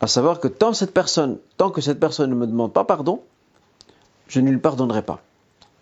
[0.00, 0.72] À savoir que tant,
[1.56, 3.22] tant que cette personne ne me demande pas pardon,
[4.28, 5.22] je ne lui pardonnerai pas.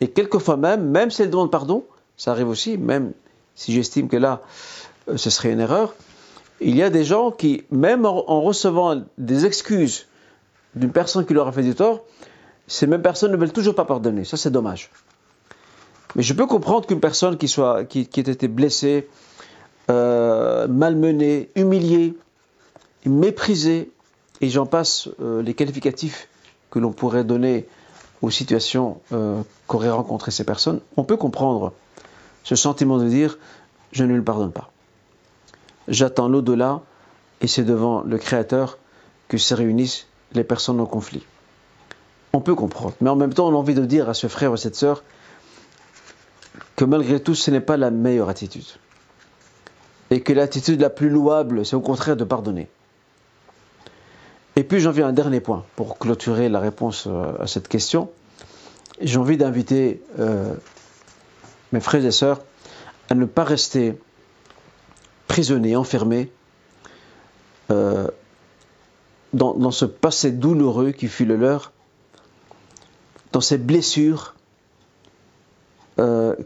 [0.01, 1.85] Et quelquefois même, même si elle demande pardon,
[2.17, 3.13] ça arrive aussi, même
[3.55, 4.43] si j'estime que là,
[5.09, 5.95] euh, ce serait une erreur,
[6.61, 10.07] il y a des gens qui, même en, recevant des excuses
[10.75, 12.05] d'une personne qui leur a fait du tort,
[12.67, 14.25] ces mêmes personnes ne veulent toujours pas pardonner.
[14.25, 14.91] Ça, c'est dommage.
[16.17, 19.09] Mais je peux comprendre qu'une personne qui, soit, qui, ait été blessée,
[19.91, 22.17] euh, malmenée, humiliée,
[23.05, 23.91] méprisée,
[24.45, 26.29] et j'en passe euh, les qualificatifs
[26.71, 27.67] que l'on pourrait donner
[28.21, 31.73] aux situations euh, qu'auraient rencontrées ces personnes, on peut comprendre
[32.43, 33.39] ce sentiment de dire
[33.93, 34.71] je ne le pardonne pas.
[35.89, 36.83] J'attends l'au-delà
[37.41, 38.77] et c'est devant le Créateur
[39.29, 41.25] que se réunissent les personnes en conflit.
[42.35, 44.51] On peut comprendre, mais en même temps on a envie de dire à ce frère
[44.51, 45.05] ou à cette sœur
[46.77, 48.67] que malgré tout ce n'est pas la meilleure attitude.
[50.11, 52.69] Et que l'attitude la plus louable, c'est au contraire de pardonner.
[54.57, 57.69] Et puis j'en viens à un dernier point pour clôturer la réponse euh, à cette
[57.69, 58.11] question.
[59.01, 60.55] J'ai envie d'inviter euh,
[61.73, 62.41] mes frères et sœurs
[63.11, 63.99] à ne pas rester
[65.27, 66.31] prisonniers, enfermés
[67.71, 68.07] euh,
[69.33, 71.73] dans, ce passé douloureux qui fut le leur,
[73.33, 74.35] dans ces blessures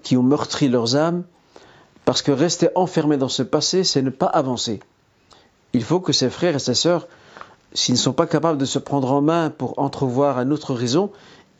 [0.03, 1.25] qui ont meurtri leurs âmes,
[2.05, 4.81] parce que rester enfermé dans ce passé, c'est ne pas avancer.
[5.73, 7.09] Il faut que ces frères et ces sœurs
[7.73, 11.11] s'ils ne sont pas capables de se prendre en main pour entrevoir un autre horizon,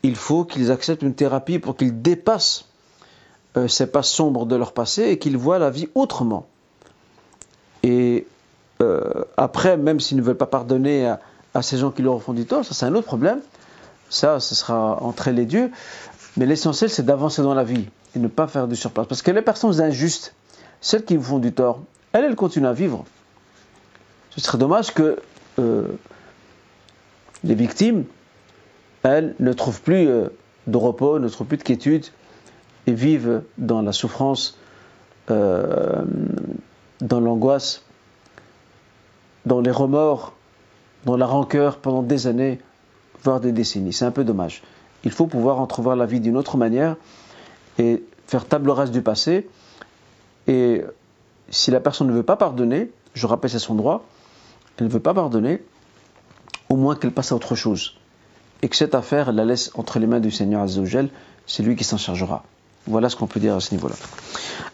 [0.03, 2.65] il faut qu'ils acceptent une thérapie pour qu'ils dépassent
[3.57, 6.47] euh, ces pas sombres de leur passé et qu'ils voient la vie autrement.
[7.83, 8.25] Et
[8.81, 11.07] euh, après, même s'ils ne veulent pas pardonner
[11.53, 13.41] à, ces gens qui leur font du tort, ça c'est un autre problème.
[14.09, 15.71] Ça, ce sera entre les dieux.
[16.37, 19.07] Mais l'essentiel, c'est d'avancer dans la vie et ne pas faire du surplace.
[19.07, 20.33] Parce que les personnes injustes,
[20.81, 21.81] celles qui vous font du tort,
[22.13, 23.05] elles, elles continuent à vivre.
[24.31, 25.19] Ce serait dommage que
[25.59, 25.87] euh,
[27.43, 28.05] les victimes,
[29.03, 30.29] elles, ne trouvent plus euh,
[30.67, 32.05] de repos, ne trouvent plus de quiétude
[32.87, 34.57] et vivent dans la souffrance,
[35.31, 36.03] euh,
[37.01, 37.83] dans l'angoisse,
[39.45, 40.33] dans les remords,
[41.05, 42.59] dans la rancœur pendant des années,
[43.23, 43.93] voire des décennies.
[43.93, 44.63] C'est un peu dommage.
[45.03, 46.95] Il faut pouvoir entrevoir la vie d'une autre manière
[47.77, 49.47] et faire table rase du passé.
[50.47, 50.83] Et
[51.49, 54.05] si la personne ne veut pas pardonner, je rappelle c'est son droit,
[54.79, 55.61] elle ne veut pas pardonner,
[56.69, 57.95] au moins qu'elle passe à autre chose.
[58.61, 61.09] Et que cette affaire, elle la laisse entre les mains du Seigneur Azzawajal,
[61.47, 62.43] c'est lui qui s'en chargera.
[62.87, 63.95] Voilà ce qu'on peut dire à ce niveau-là.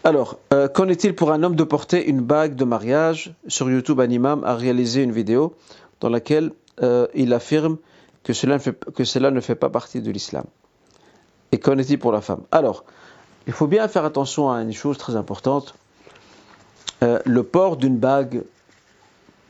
[0.04, 4.00] Alors, euh, qu'en est-il pour un homme de porter une bague de mariage Sur YouTube,
[4.00, 5.54] un imam a réalisé une vidéo
[6.00, 7.78] dans laquelle euh, il affirme
[8.22, 8.58] que cela,
[9.30, 10.44] ne fait, pas partie de l'islam.
[11.52, 12.42] Et qu'en est-il pour la femme?
[12.50, 12.84] Alors,
[13.46, 15.74] il faut bien faire attention à une chose très importante.
[17.02, 18.42] Euh, le port d'une bague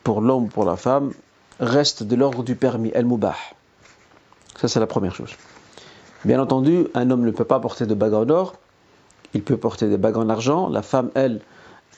[0.07, 1.11] pour l'homme ou pour la femme
[1.59, 3.35] reste de l'ordre du permis, el mubah.
[4.55, 5.31] Ça, c'est la première chose.
[6.23, 8.55] Bien entendu, un homme ne peut pas porter de bague en or,
[9.33, 10.69] il peut porter des bagues en argent.
[10.69, 11.41] La femme, elle,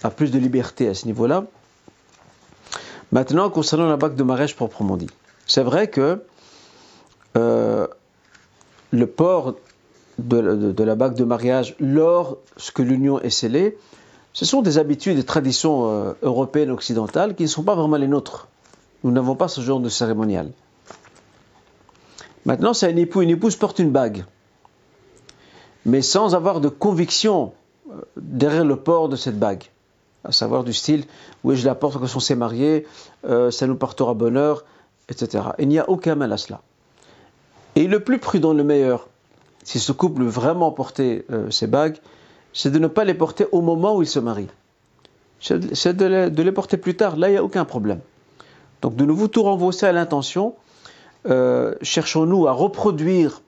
[0.01, 1.45] a plus de liberté à ce niveau-là.
[3.11, 5.11] Maintenant, concernant la bague de mariage proprement dit,
[5.45, 6.23] c'est vrai que
[7.37, 7.85] euh,
[8.89, 9.53] le port
[10.17, 13.77] de, la bague de mariage lorsque l'union est scellée,
[14.33, 18.07] ce sont des habitudes et traditions euh, européennes occidentales qui ne sont pas vraiment les
[18.07, 18.47] nôtres.
[19.03, 20.51] Nous n'avons pas ce genre de cérémonial.
[22.45, 24.25] Maintenant, c'est un époux, une épouse porte une bague.
[25.85, 27.53] mais sans avoir de conviction
[27.89, 29.63] euh, derrière le port de cette bague.
[30.23, 31.05] À savoir du style,
[31.43, 32.85] oui, je la porte quand on s'est marié,
[33.25, 34.65] euh, ça nous portera bonheur,
[35.07, 35.45] etc.
[35.59, 36.61] Il n'y a aucun mal à cela.
[37.75, 39.07] Et le plus prudent, le meilleur,
[39.63, 41.97] si ce couple veut vraiment porter ces bagues,
[42.53, 44.49] c'est de ne pas les porter au moment où ils se marient.
[45.39, 47.15] C'est de, les porter plus tard.
[47.15, 47.99] Là, il n'y a aucun problème.
[48.81, 50.55] Donc, de nouveau, tout renvoyer à l'intention.
[51.81, 53.41] cherchons-nous à reproduire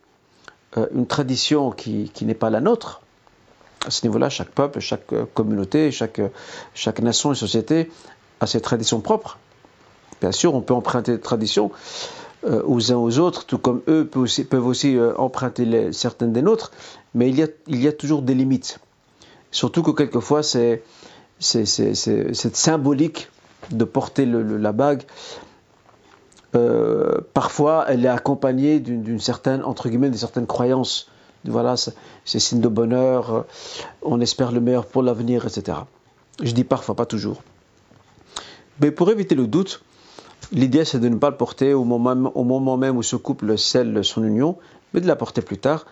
[0.78, 3.02] euh, une tradition qui, n'est pas la nôtre.
[3.86, 6.22] À ce niveau-là, chaque peuple, chaque euh, communauté, chaque,
[7.02, 7.92] nation et société
[8.40, 9.38] a ses traditions propres.
[10.22, 11.72] Bien sûr, on peut emprunter des traditions
[12.46, 16.72] euh, aux uns aux autres, tout comme eux peuvent aussi, emprunter certaines des nôtres,
[17.14, 18.80] mais il y a toujours des limites.
[19.52, 20.84] Surtout que quelquefois, c'est
[21.40, 23.30] cette symbolique
[23.72, 25.04] de porter la bague
[26.54, 31.08] euh, parfois elle est accompagnée d'une certaine, entre guillemets, d'une certaine croyance.
[31.46, 33.42] Voilà, c'est signe de bonheur, euh,
[34.04, 35.80] on espère le meilleur pour l'avenir, etc.
[36.44, 37.42] Je dis parfois, pas toujours.
[38.80, 39.82] Mais pour éviter le doute,
[40.52, 44.24] l'idée c'est de ne pas le porter au moment, même où ce couple scelle son
[44.24, 44.58] union,
[44.94, 45.86] mais de la porter plus tard,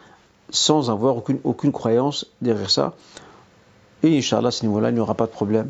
[0.50, 2.96] sans avoir aucune croyance derrière ça.
[4.04, 5.70] Et Inch'Allah, à ce niveau-là, il n'y aura pas de problème.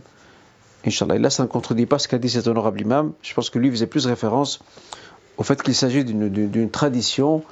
[0.86, 1.16] Inch'Allah.
[1.16, 3.14] Et là, ça ne contredit pas ce qu'a dit cet honorable imam.
[3.22, 4.60] Je pense que lui faisait plus référence
[5.38, 7.44] au fait qu'il s'agit d'une tradition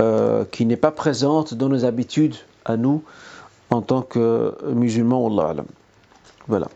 [0.00, 3.02] euh, qui n'est pas présente dans nos habitudes à nous
[3.70, 5.26] en tant que musulmans.
[5.26, 5.64] Allah.
[6.46, 6.68] Voilà.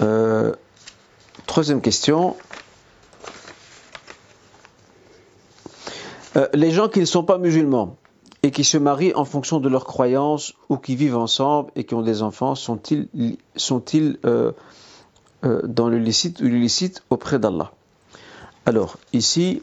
[0.00, 0.52] Euh,
[1.46, 2.36] troisième question.
[6.36, 7.96] Euh, les gens qui ne sont pas musulmans,
[8.48, 11.92] et qui se marient en fonction de leurs croyances ou qui vivent ensemble et qui
[11.92, 13.06] ont des enfants, sont-ils
[13.56, 14.52] sont euh,
[15.44, 17.72] euh, dans le licite ou l'illicite auprès d'Allah
[18.64, 19.60] Alors, ici,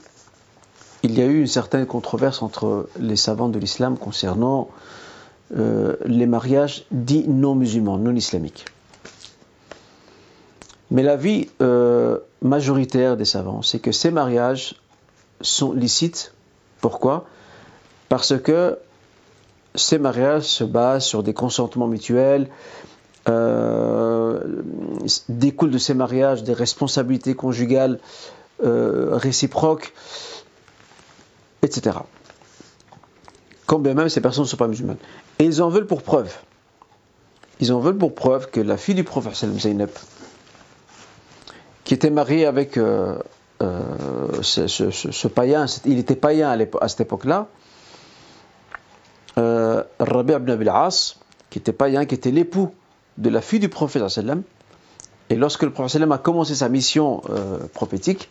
[1.01, 4.69] il y a eu une certaine controverse entre les savants de l'islam concernant
[5.57, 8.65] euh, les mariages dits non musulmans, non islamiques.
[10.91, 11.49] Mais l'avis
[12.43, 14.75] majoritaire des savants, c'est que ces mariages
[15.41, 16.35] sont licites.
[16.81, 17.25] Pourquoi?
[18.09, 18.77] Parce que
[19.75, 22.49] ces mariages se basent sur des consentements mutuels,
[23.27, 24.39] euh,
[25.29, 27.99] découlent de ces mariages des responsabilités conjugales
[28.63, 29.93] euh, réciproques,
[31.61, 31.97] etc.
[33.65, 34.97] Quand bien même ces personnes ne sont pas musulmanes.
[35.39, 36.33] Et ils en veulent pour preuve.
[37.59, 39.45] Ils en veulent pour preuve que la fille du prophète
[41.83, 43.17] qui était mariée avec euh,
[44.41, 47.47] ce, païen, il était païen à cette époque-là,
[49.37, 51.15] euh, Rabi ibn Abil As,
[51.49, 52.73] qui était païen, qui était l'époux
[53.17, 54.03] de la fille du prophète
[55.29, 58.29] et lorsque le prophète a commencé sa mission euh, prophétique,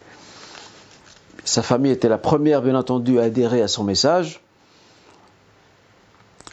[1.45, 4.40] sa famille était la première, bien entendu, à adhérer à son message.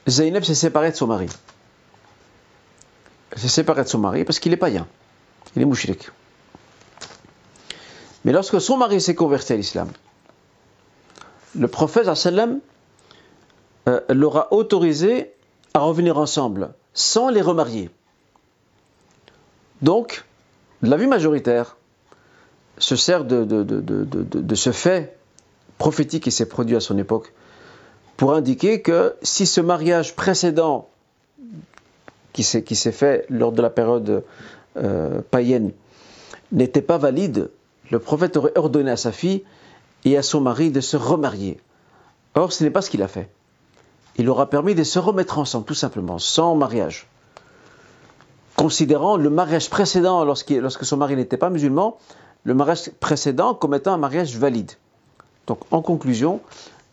[0.09, 1.27] Zaynab s'est séparée de son mari.
[3.31, 4.87] Elle s'est séparée de son mari parce qu'il est païen.
[5.55, 6.09] Il est mouchrik.
[8.25, 9.89] Mais lorsque son mari s'est converti à l'islam,
[11.55, 12.07] le prophète
[13.87, 15.31] euh, l'aura autorisé
[15.73, 17.89] à revenir ensemble, sans les remarier.
[19.81, 20.23] Donc,
[20.81, 21.77] la vie majoritaire
[22.77, 25.17] se sert de, de, ce fait
[25.77, 27.33] prophétique qui s'est produit à son époque
[28.17, 30.87] pour indiquer que si ce mariage précédent
[32.33, 34.23] qui s'est fait lors de la période
[34.77, 35.71] euh, païenne
[36.51, 37.49] n'était pas valide,
[37.89, 39.43] le prophète aurait ordonné à sa fille
[40.05, 41.59] et à son mari de se remarier.
[42.35, 43.29] Or, ce n'est pas ce qu'il a fait
[44.21, 47.07] il aura permis de se remettre ensemble, tout simplement, sans mariage.
[48.55, 51.97] Considérant le mariage précédent, lorsque son mari n'était pas musulman,
[52.43, 54.73] le mariage précédent comme étant un mariage valide.
[55.47, 56.39] Donc, en conclusion,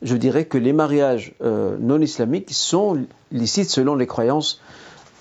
[0.01, 4.63] je dirais que les mariages euh, non islamiques sont licites selon les croyances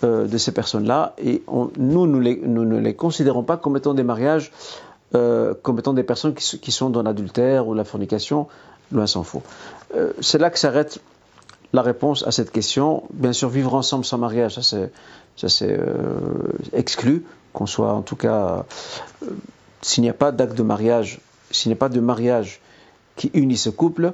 [0.05, 1.43] euh, de ces personnes-là, et
[1.77, 4.53] nous, nous, ne les considérons pas comme étant des mariages,
[5.13, 8.47] euh, comme étant des personnes qui, qui sont dans l'adultère ou la fornication,
[8.93, 9.43] loin s'en faut.
[10.21, 11.01] C'est là que s'arrête
[11.73, 13.03] la réponse à cette question.
[13.13, 14.61] Bien sûr, vivre ensemble sans mariage, ça
[15.49, 18.65] c'est euh, exclu, qu'on soit en tout cas,
[19.23, 19.27] euh,
[19.81, 21.19] s'il n'y a pas d'acte de mariage,
[21.51, 22.61] s'il n'y a pas de mariage
[23.15, 24.13] qui unit ce couple,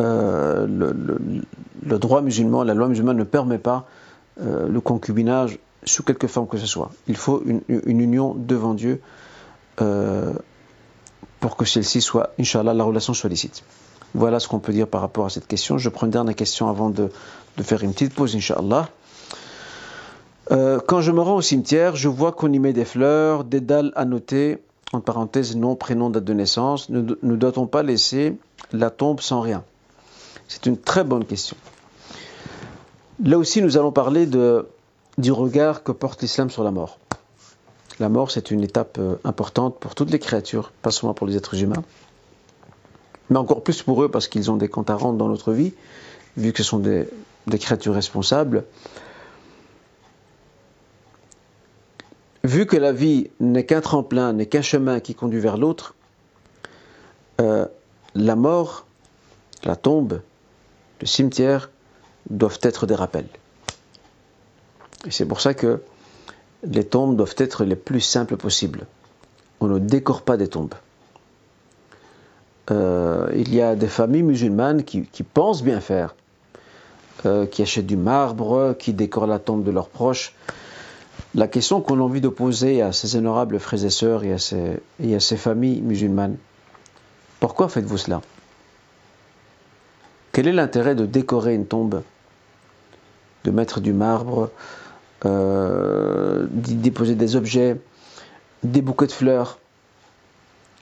[0.00, 3.86] euh, le, droit musulman, la loi musulmane ne permet pas
[4.40, 6.92] le concubinage sous quelque forme que ce soit.
[7.08, 9.00] Il faut une, une union devant Dieu
[9.74, 13.64] pour que celle-ci soit, Inch'Allah, la relation soit licite.
[14.14, 15.78] Voilà ce qu'on peut dire par rapport à cette question.
[15.78, 17.10] Je prends une dernière question avant de,
[17.62, 18.88] faire une petite pause, Inch'Allah.
[20.50, 23.60] Euh, quand je me rends au cimetière, je vois qu'on y met des fleurs, des
[23.60, 26.88] dalles annotées, en parenthèse nom, prénom, date de naissance.
[26.88, 28.36] Ne, doit-on pas laisser
[28.72, 29.62] la tombe sans rien?
[30.48, 31.56] C'est une très bonne question.
[33.22, 36.98] Là aussi, nous allons parler du regard que porte l'islam sur la mort.
[38.00, 41.36] La mort, c'est une étape euh, importante pour toutes les créatures, pas seulement pour les
[41.36, 41.82] êtres humains,
[43.30, 45.74] mais encore plus pour eux parce qu'ils ont des comptes à rendre dans notre vie,
[46.36, 47.08] vu que ce sont des,
[47.58, 48.64] créatures responsables.
[52.44, 55.94] Vu que la vie n'est qu'un tremplin, n'est qu'un chemin qui conduit vers l'autre,
[57.40, 57.66] euh,
[58.14, 58.86] la mort,
[59.64, 60.20] la tombe,
[61.00, 61.70] le cimetière
[62.30, 63.28] doivent être des rappels.
[65.06, 65.82] Et c'est pour ça que
[66.64, 68.86] les tombes doivent être les plus simples possibles.
[69.60, 70.74] On ne décore pas des tombes.
[72.70, 76.14] Euh, il y a des familles musulmanes qui, pensent bien faire,
[77.24, 80.34] euh, qui achètent du marbre, qui décorent la tombe de leurs proches.
[81.34, 84.38] La question qu'on a envie de poser à ces honorables frères et sœurs et à
[84.38, 86.36] ces, familles musulmanes,
[87.40, 88.20] pourquoi faites-vous cela?
[90.32, 92.02] Quel est l'intérêt de décorer une tombe,
[93.44, 94.50] de mettre du marbre,
[95.24, 97.80] euh, d'y déposer des objets,
[98.62, 99.58] des bouquets de fleurs?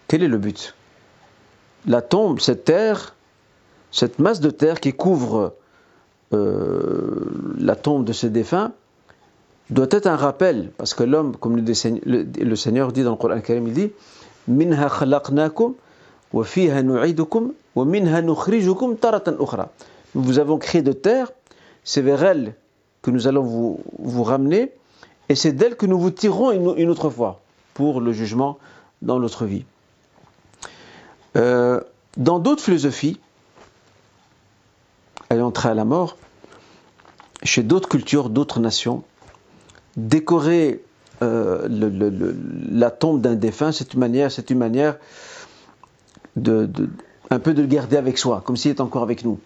[0.08, 0.74] Quel est le but?
[1.86, 3.14] La tombe, cette terre,
[3.90, 5.54] cette masse de terre qui couvre
[6.32, 7.24] euh,
[7.58, 8.72] la tombe de ce défunt,
[9.70, 13.72] doit être un rappel, parce que l'homme, comme le, Seigneur dit dans le Coran il
[13.72, 13.90] dit
[14.46, 14.88] Minha
[16.32, 19.70] wa fiha nu'idukum wa minha nukhrijukum taratan ukhra.
[20.14, 21.30] Nous vous avons créé de terre,
[21.84, 22.54] c'est vers elle
[23.02, 24.72] que nous allons vous, vous ramener,
[25.28, 27.40] et c'est d'elle que nous vous tirerons une, autre fois
[27.74, 28.58] pour le jugement
[29.02, 29.64] dans notre vie.
[31.36, 31.80] Euh,
[32.16, 33.20] dans d'autres philosophies,
[35.28, 36.16] elle entrée à la mort,
[37.42, 39.04] chez d'autres cultures, d'autres nations,
[39.96, 40.82] décorer
[41.22, 41.68] euh,
[42.70, 44.98] la tombe d'un défunt, c'est une manière,
[46.36, 46.70] de,
[47.30, 49.38] un peu de le garder avec soi, comme s'il était encore avec nous.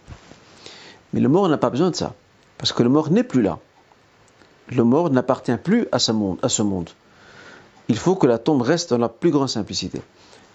[1.12, 2.14] Mais le mort n'a pas besoin de ça,
[2.58, 3.58] parce que le mort n'est plus là.
[4.68, 6.12] Le mort n'appartient plus à ce
[6.62, 6.90] monde.
[7.88, 10.00] Il faut que la tombe reste dans la plus grande simplicité.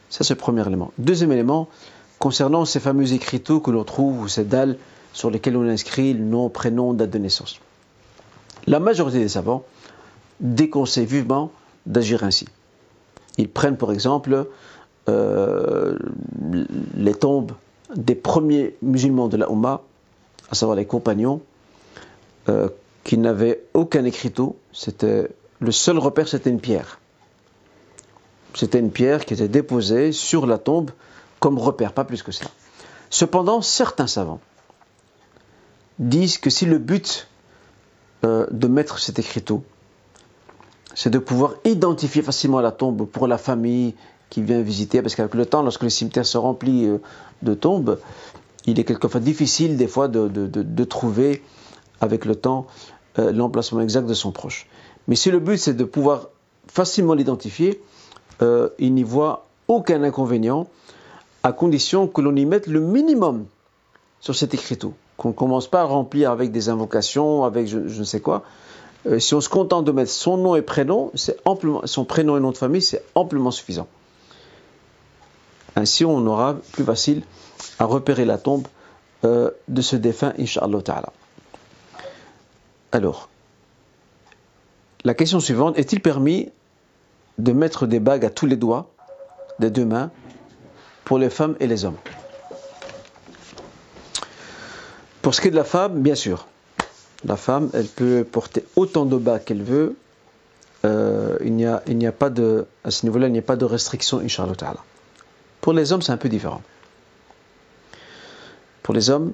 [0.09, 0.91] Ça, c'est le premier élément.
[0.97, 1.67] Deuxième élément,
[2.19, 4.77] concernant ces fameux écriteaux que l'on trouve, ou ces dalles
[5.13, 7.59] sur lesquelles on inscrit le nom, prénom, date de naissance.
[8.67, 9.63] La majorité des savants
[10.39, 11.51] déconseillent vivement
[11.85, 12.47] d'agir ainsi.
[13.37, 14.47] Ils prennent par exemple
[15.07, 15.97] euh,
[16.95, 17.51] les tombes
[17.95, 19.81] des premiers musulmans de la Ummah,
[20.49, 21.41] à savoir les compagnons,
[22.49, 22.69] euh,
[23.03, 24.57] qui n'avaient aucun écriteau.
[24.73, 25.29] C'était
[25.59, 26.99] le seul repère, c'était une pierre.
[28.55, 30.91] C'était une pierre qui était déposée sur la tombe
[31.39, 32.49] comme repère, pas plus que cela.
[33.09, 34.39] Cependant, certains savants
[35.99, 37.27] disent que si le but
[38.23, 39.63] euh, de mettre cet écriteau,
[40.93, 43.93] c'est de pouvoir identifier facilement la tombe pour la famille
[44.29, 46.97] qui vient visiter, parce qu'avec le temps, lorsque le cimetière se remplit euh,
[47.41, 47.99] de tombes,
[48.65, 51.43] il est quelquefois difficile des fois de, trouver
[52.01, 52.67] avec le temps
[53.19, 54.67] euh, l'emplacement exact de son proche.
[55.07, 56.29] Mais si le but c'est de pouvoir
[56.67, 57.81] facilement l'identifier,
[58.41, 60.67] il n'y voit aucun inconvénient
[61.43, 63.45] à condition que l'on y mette le minimum
[64.19, 68.03] sur cet écriteau qu'on ne commence pas à remplir avec des invocations, avec je, ne
[68.03, 68.43] sais quoi.
[69.07, 72.37] Euh, si on se contente de mettre son nom et prénom, c'est amplement, son prénom
[72.37, 73.87] et nom de famille, c'est amplement suffisant.
[75.75, 77.23] Ainsi, on aura plus facile
[77.79, 78.67] à repérer la tombe
[79.23, 81.13] euh, de ce défunt, Inch'Allah Ta'ala.
[82.91, 83.29] Alors,
[85.03, 86.49] la question suivante, est-il permis
[87.37, 88.91] de mettre des bagues à tous les doigts
[89.59, 90.11] des deux mains
[91.03, 91.97] pour les femmes et les hommes
[95.21, 96.45] Pour ce qui est de la femme, bien sûr,
[97.23, 99.95] la femme, elle peut porter autant de bas qu'elle veut.
[100.85, 104.19] Euh, il n'y a, pas de, à ce niveau-là, il n'y a pas de restriction,
[104.19, 104.53] Inch'Allah
[105.61, 106.61] Pour les hommes, c'est un peu différent.
[108.83, 109.33] Pour les hommes,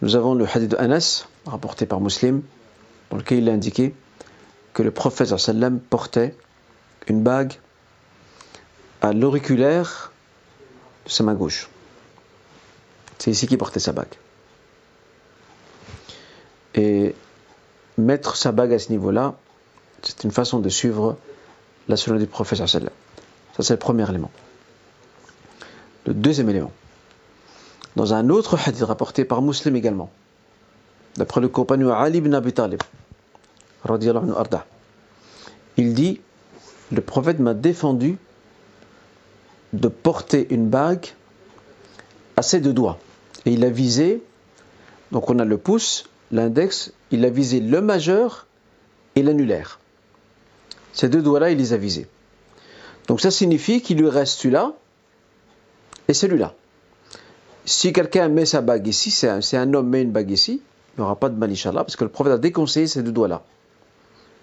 [0.00, 2.40] nous avons le hadith de Anas, rapporté par Muslim,
[3.10, 3.94] dans lequel il a indiqué
[4.72, 5.34] que le prophète
[5.90, 6.34] portait
[7.06, 7.54] une bague
[9.00, 10.12] à l'auriculaire
[11.06, 11.68] de sa main gauche.
[13.18, 14.14] C'est ici qu'il portait sa bague.
[16.74, 17.14] Et
[17.96, 19.34] mettre sa bague à ce niveau-là,
[20.02, 21.16] c'est une façon de suivre
[21.88, 22.58] la sunna du prophète.
[22.58, 22.80] Ça,
[23.58, 24.30] c'est le premier élément.
[26.06, 26.72] Le deuxième élément.
[27.96, 30.10] Dans un autre hadith rapporté par Muslim également,
[31.16, 32.80] d'après le compagnon Ali ibn Abi Talib,
[35.76, 36.20] il dit
[36.92, 38.16] Le prophète m'a défendu
[39.72, 41.06] de porter une bague
[42.36, 42.98] à ses deux doigts.
[43.44, 44.22] Et il a visé,
[45.12, 48.46] donc on a le pouce l'index, il a visé le majeur
[49.16, 49.80] et l'annulaire.
[50.92, 52.06] Ces deux doigts-là, il les a visés.
[53.06, 54.74] Donc ça signifie qu'il lui reste celui-là
[56.08, 56.54] et celui-là.
[57.64, 60.62] si quelqu'un met sa bague ici, c'est un, homme met une bague ici,
[60.96, 63.42] il n'y aura pas de mal, parce que le prophète a déconseillé ces deux doigts-là.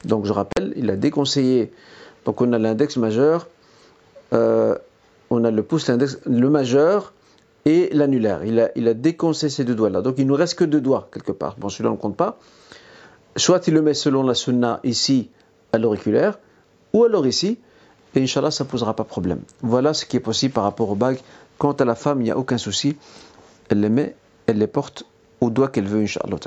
[0.06, 1.72] Donc je rappelle, il a déconseillé.
[2.26, 3.48] Donc on a l'index majeur,
[4.34, 4.76] euh,
[5.30, 7.14] on a le pouce, l'index, le majeur
[7.66, 8.44] et l'annulaire.
[8.44, 10.02] Il a, il a déconseillé ces deux doigts-là.
[10.02, 11.56] Donc il nous reste que deux doigts quelque part.
[11.58, 12.38] Bon, celui-là on ne compte pas.
[13.38, 15.30] Soit il le met selon la sunna ici
[15.74, 16.40] à l'auriculaire,
[16.94, 17.60] ou alors ici,
[18.16, 19.42] et Inch'Allah ça ne posera pas problème.
[19.62, 21.20] Voilà ce qui est possible par rapport aux bagues.
[21.58, 22.98] Quant à la femme, il n'y a aucun souci.
[23.70, 24.16] Elle les met,
[24.48, 25.06] elle les porte
[25.42, 26.38] au doigt qu'elle veut, Inch'Allah.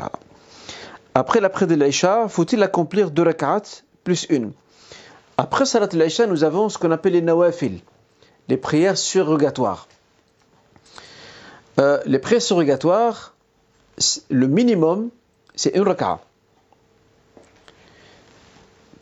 [1.15, 3.63] Après la prière de l'Aïcha, faut-il accomplir deux rak'at
[4.05, 4.53] plus une?
[5.41, 7.79] Après Salat l'Aïcha, nous avons ce qu'on appelle les nawafil,
[8.49, 9.87] les prières surrogatoires.
[11.79, 13.35] Euh, les prières surrogatoires,
[14.31, 15.11] le minimum,
[15.55, 16.19] c'est une rak'a.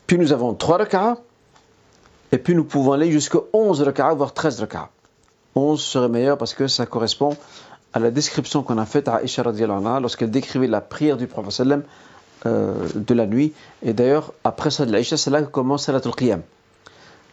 [0.05, 1.17] Puis nous avons trois rak'a,
[2.31, 4.89] et puis nous pouvons aller jusqu'à 11 rak'a, voire 13 rak'a.
[5.55, 7.35] 11 serait meilleur parce que ça correspond
[7.93, 11.65] à la description qu'on a faite à Aisha lorsqu'elle décrivait la prière du prophète
[12.45, 13.53] euh, de la nuit.
[13.83, 16.41] Et d'ailleurs, après ça de l'Aïcha, c'est là que commence Salatul Qiyam.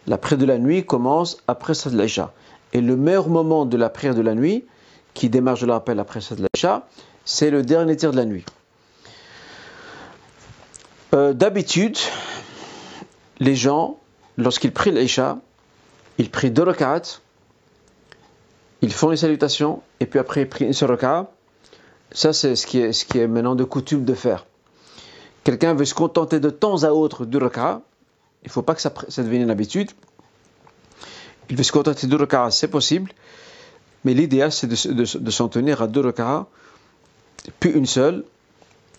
[0.07, 2.33] La prière de la nuit commence après ça de l'Aïcha.
[2.73, 4.65] Et le meilleur moment de la prière de la nuit,
[5.13, 6.87] qui démarre, je le rappelle, après ça de l'Aïcha,
[7.23, 8.45] c'est le dernier tir de la nuit.
[11.13, 11.97] Euh, d'habitude,
[13.39, 13.97] les gens,
[14.37, 15.37] lorsqu'ils prient l'Aïcha,
[16.17, 17.19] ils prient deux rak'at,
[18.81, 20.97] ils font les salutations, et puis après ils prient une seule
[22.11, 24.45] Ça, c'est ce qui, est, ce qui est maintenant de coutume de faire.
[25.45, 27.81] Quelqu'un veut se contenter de temps à autre du raka,
[28.43, 29.91] il ne faut pas que ça, devienne une habitude.
[31.49, 33.11] Il veut se contenter de raka, c'est possible,
[34.03, 36.47] mais l'idéal c'est de, s'en tenir à deux rak'ahs,
[37.59, 38.25] puis une seule.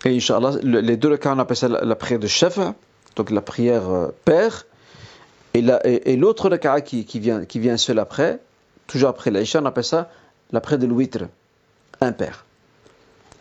[0.05, 0.19] Et
[0.63, 2.57] les deux rak'ahs, on appelle ça la, prière de chef,
[3.17, 4.65] donc la prière euh, père.
[5.53, 7.19] Et l'autre et, qui, qui,
[7.59, 8.39] vient, seul après,
[8.85, 10.09] toujours après l'Aïcha, on appelle ça
[10.53, 11.25] la prière de l'huître,
[11.99, 12.45] impair.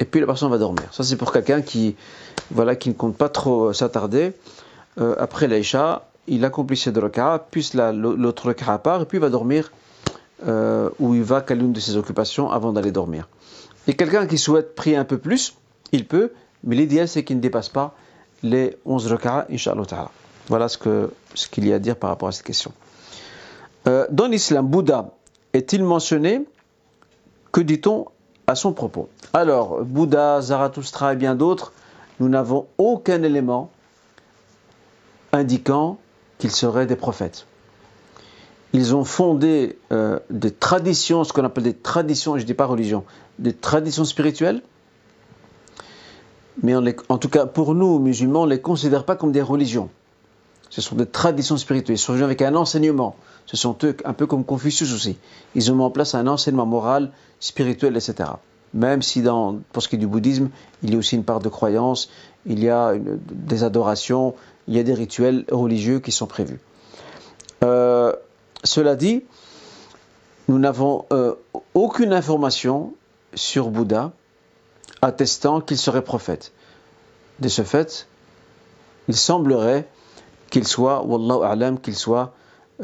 [0.01, 0.89] Et puis la personne va dormir.
[0.93, 1.95] Ça, c'est pour quelqu'un qui,
[2.51, 4.33] voilà, qui ne compte pas trop euh, s'attarder.
[4.99, 7.09] Euh, après l'Aïcha, il accomplit ses deux
[7.51, 9.71] puis l'autre rak'a part, et puis il va dormir
[10.47, 13.29] euh, où il va qu'à l'une de ses occupations avant d'aller dormir.
[13.87, 15.55] Et quelqu'un qui souhaite prier un peu plus,
[15.93, 16.33] il peut,
[16.65, 17.95] mais l'idéal c'est qu'il ne dépasse pas
[18.43, 20.11] les 11 rak'ahs, Inch'Allah
[20.49, 22.73] Voilà ce qu'il ce y a à dire par rapport à cette question.
[23.85, 25.11] dans l'islam, Bouddha
[25.53, 26.45] est-il mentionné?
[27.53, 28.07] Que dit-on
[28.47, 29.09] à son propos?
[29.33, 31.73] Alors, Bouddha, Zarathustra et bien d'autres,
[32.21, 33.71] nous n'avons aucun élément
[35.33, 35.99] indiquant
[36.39, 37.47] qu'ils seraient des prophètes.
[38.73, 42.67] Ils ont fondé euh, des traditions, ce qu'on appelle des traditions, je ne dis pas
[42.67, 43.05] religion,
[43.39, 44.63] des traditions spirituelles,
[46.63, 49.91] mais en tout cas pour nous, musulmans, on ne les considère pas comme des religions.
[50.71, 51.97] Ce sont des traditions spirituelles.
[51.97, 53.17] Ils sont avec un enseignement.
[53.47, 55.17] Ce sont eux, un peu comme Confucius aussi.
[55.55, 58.31] Ils ont mis en place un enseignement moral, spirituel, etc.
[58.75, 60.51] Même si dans, pour ce qui est du bouddhisme,
[60.83, 62.11] il y a aussi une part de croyance,
[62.45, 64.35] il y a des adorations,
[64.69, 66.61] il y a des rituels religieux qui sont prévus.
[67.65, 68.13] Euh,
[68.65, 69.25] cela dit,
[70.49, 71.35] nous n'avons euh,
[71.75, 72.95] aucune information
[73.35, 74.13] sur Bouddha
[75.03, 76.53] attestant qu'il serait prophète.
[77.41, 78.09] De ce fait,
[79.09, 79.89] il semblerait
[80.51, 82.35] qu'il soit, Wallahu a'lam, qu'il soit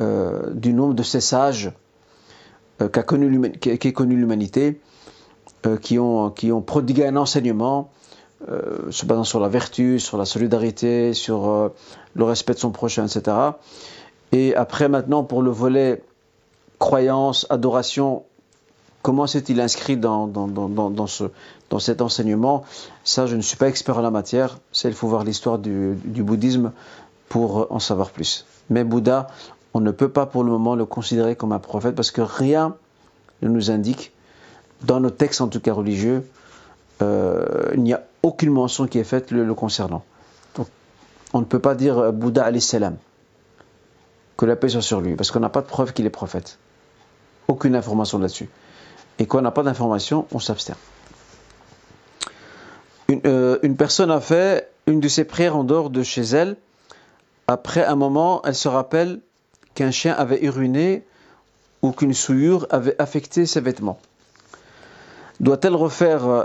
[0.00, 1.72] euh, du nombre de ces sages
[2.80, 4.80] euh, qu'a connu l'humanité,
[5.66, 7.90] euh, qui, ont, qui ont prodigué un enseignement
[8.90, 11.70] se basant sur la vertu, sur la solidarité, sur
[12.14, 13.36] le respect de son prochain, etc.
[14.32, 16.02] Et après, maintenant, pour le volet
[16.80, 18.24] croyance, adoration,
[19.02, 21.24] comment s'est-il inscrit dans, dans, dans, dans, ce,
[21.70, 22.64] dans cet enseignement?
[23.04, 24.58] Ça, je ne suis pas expert en la matière.
[24.72, 26.72] C'est il faut voir l'histoire du, du, bouddhisme
[27.28, 28.46] pour en savoir plus.
[28.70, 29.28] Mais Bouddha,
[29.74, 32.74] on ne peut pas pour le moment le considérer comme un prophète parce que rien
[33.42, 34.11] ne nous indique,
[34.84, 36.24] dans nos textes en tout cas religieux,
[37.02, 40.04] euh, il n'y a aucune mention qui est faite le, concernant.
[40.54, 40.68] Donc,
[41.32, 42.96] on ne peut pas dire euh, Bouddha alayhi salam,
[44.36, 46.58] que la paix soit sur lui, parce qu'on n'a pas de preuve qu'il est prophète.
[47.48, 48.48] Aucune information là-dessus.
[49.18, 50.76] Et quand on n'a pas d'information, on s'abstient.
[53.08, 56.56] Une, euh, une, personne a fait une de ses prières en dehors de chez elle.
[57.46, 59.20] Après un moment, elle se rappelle
[59.74, 61.04] qu'un chien avait uriné
[61.82, 63.98] ou qu'une souillure avait affecté ses vêtements.
[65.40, 66.44] Doit-elle refaire euh,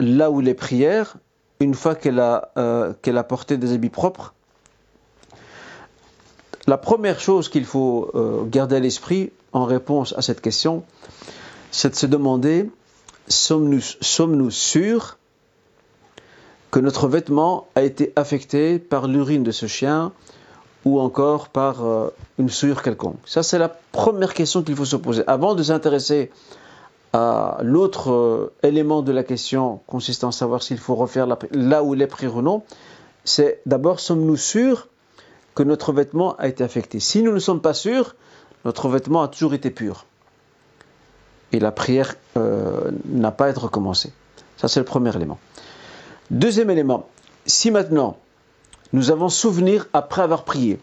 [0.00, 1.16] là où les prières
[1.58, 4.34] une fois qu'elle a, euh, a porté des habits propres?
[6.66, 10.84] La première chose qu'il faut euh, garder à l'esprit en réponse à cette question,
[11.70, 12.70] c'est de se demander
[13.28, 15.18] sommes-nous, sommes-nous sûrs
[16.70, 20.12] que notre vêtement a été affecté par l'urine de ce chien
[20.84, 21.76] ou encore par
[22.38, 23.18] une souillure quelconque?
[23.24, 25.24] Ça, c'est la première question qu'il faut se poser.
[25.26, 26.30] Avant de s'intéresser
[27.62, 32.02] l'autre euh, élément de la question consistant à savoir s'il faut refaire là où il
[32.02, 32.62] est pris ou non,
[33.24, 34.88] c'est d'abord sommes-nous sûrs
[35.54, 37.00] que notre vêtement a été affecté?
[37.00, 38.14] Si nous ne sommes pas sûrs,
[38.64, 40.04] notre vêtement a toujours été pur.
[41.52, 44.12] Et la prière euh, n'a pas à être recommencée.
[44.56, 45.38] Ça, c'est le premier élément.
[46.30, 47.08] Deuxième élément,
[47.46, 48.16] si maintenant
[48.92, 50.78] nous avons souvenir, après avoir prié,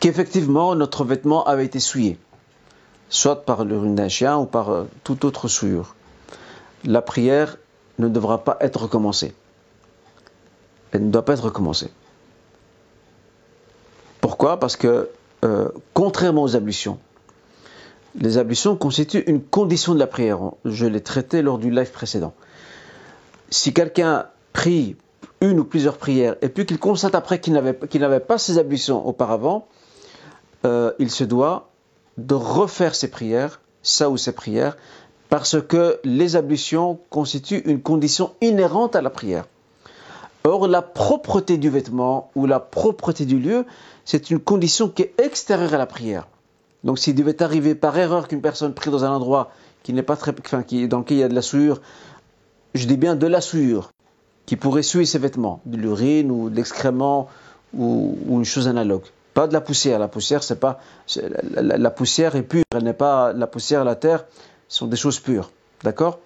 [0.00, 2.18] qu'effectivement notre vêtement avait été souillé,
[3.08, 5.94] soit par l'urine d'un chien ou par euh, toute autre souillure,
[6.84, 7.56] la prière
[7.98, 9.34] ne devra pas être recommencée.
[10.92, 11.90] Elle ne doit pas être recommencée.
[14.20, 14.58] Pourquoi?
[14.58, 15.10] Parce que,
[15.44, 16.98] euh, contrairement aux ablutions,
[18.14, 20.38] les ablutions constituent une condition de la prière.
[20.64, 22.34] Je l'ai traité lors du live précédent.
[23.50, 24.96] Si quelqu'un prie
[25.40, 29.68] une ou plusieurs prières et puis qu'il constate après qu'il n'avait pas ses ablutions auparavant,
[30.64, 31.70] euh, il se doit
[32.18, 34.76] de refaire ses prières, ça ou ses prières,
[35.30, 39.46] parce que les ablutions constituent une condition inhérente à la prière.
[40.44, 43.66] Or, la propreté du vêtement ou la propreté du lieu,
[44.04, 46.26] c'est une condition qui est extérieure à la prière.
[46.84, 49.50] Donc, s'il devait arriver par erreur qu'une personne prie dans un endroit
[49.82, 51.80] qui n'est pas très, enfin, qui, dans lequel il y a de la souillure,
[52.74, 53.90] je dis bien de la souillure,
[54.46, 57.28] qui pourrait souiller ses vêtements, de l'urine ou de l'excrément
[57.76, 59.04] ou, une chose analogue.
[59.38, 60.00] Pas de la poussière.
[60.00, 60.80] La poussière, c'est pas
[61.54, 62.64] la, poussière est pure.
[62.74, 64.24] Elle n'est pas la poussière, la terre
[64.66, 65.52] sont des choses pures.
[65.84, 66.18] D'accord?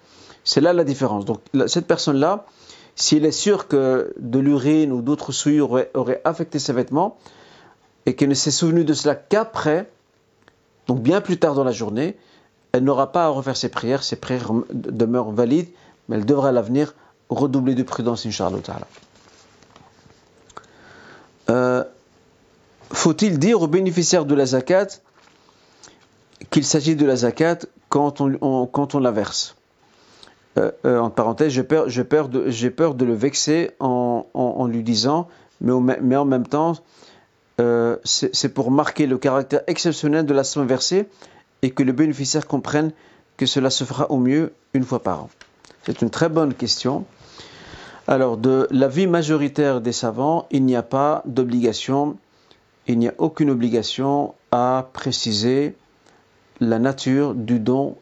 [0.43, 1.23] C'est là la différence.
[1.23, 2.47] Donc cette personne-là,
[2.95, 7.19] s'il est sûr que de l'urine ou d'autres souillures auraient, affecté ses vêtements
[8.07, 9.91] et qu'elle ne s'est souvenue de cela qu'après,
[10.87, 12.17] donc bien plus tard dans la journée,
[12.71, 15.69] elle n'aura pas à refaire ses prières, ses prières demeurent valides,
[16.09, 16.95] mais elle devra à l'avenir
[17.29, 18.57] redoubler de prudence, Inch'Allah.
[21.51, 21.83] Euh,
[22.93, 24.87] Faut-il dire aux bénéficiaires de la zakat
[26.49, 29.55] qu'il s'agit de la zakat quand on, la verse
[30.57, 35.27] euh, euh, En parenthèse, j'ai peur, de, le vexer en, lui disant,
[35.59, 36.73] mais, en même temps,
[38.03, 41.07] c'est pour marquer le caractère exceptionnel de la somme versée
[41.63, 42.91] et que le bénéficiaire comprenne
[43.37, 45.29] que cela se fera au mieux une fois par an.
[45.85, 47.05] C'est une très bonne question.
[48.07, 52.17] Alors, de l'avis majoritaire des savants, il n'y a pas d'obligation,
[52.87, 55.75] il n'y a aucune obligation à préciser
[56.59, 57.97] la nature du don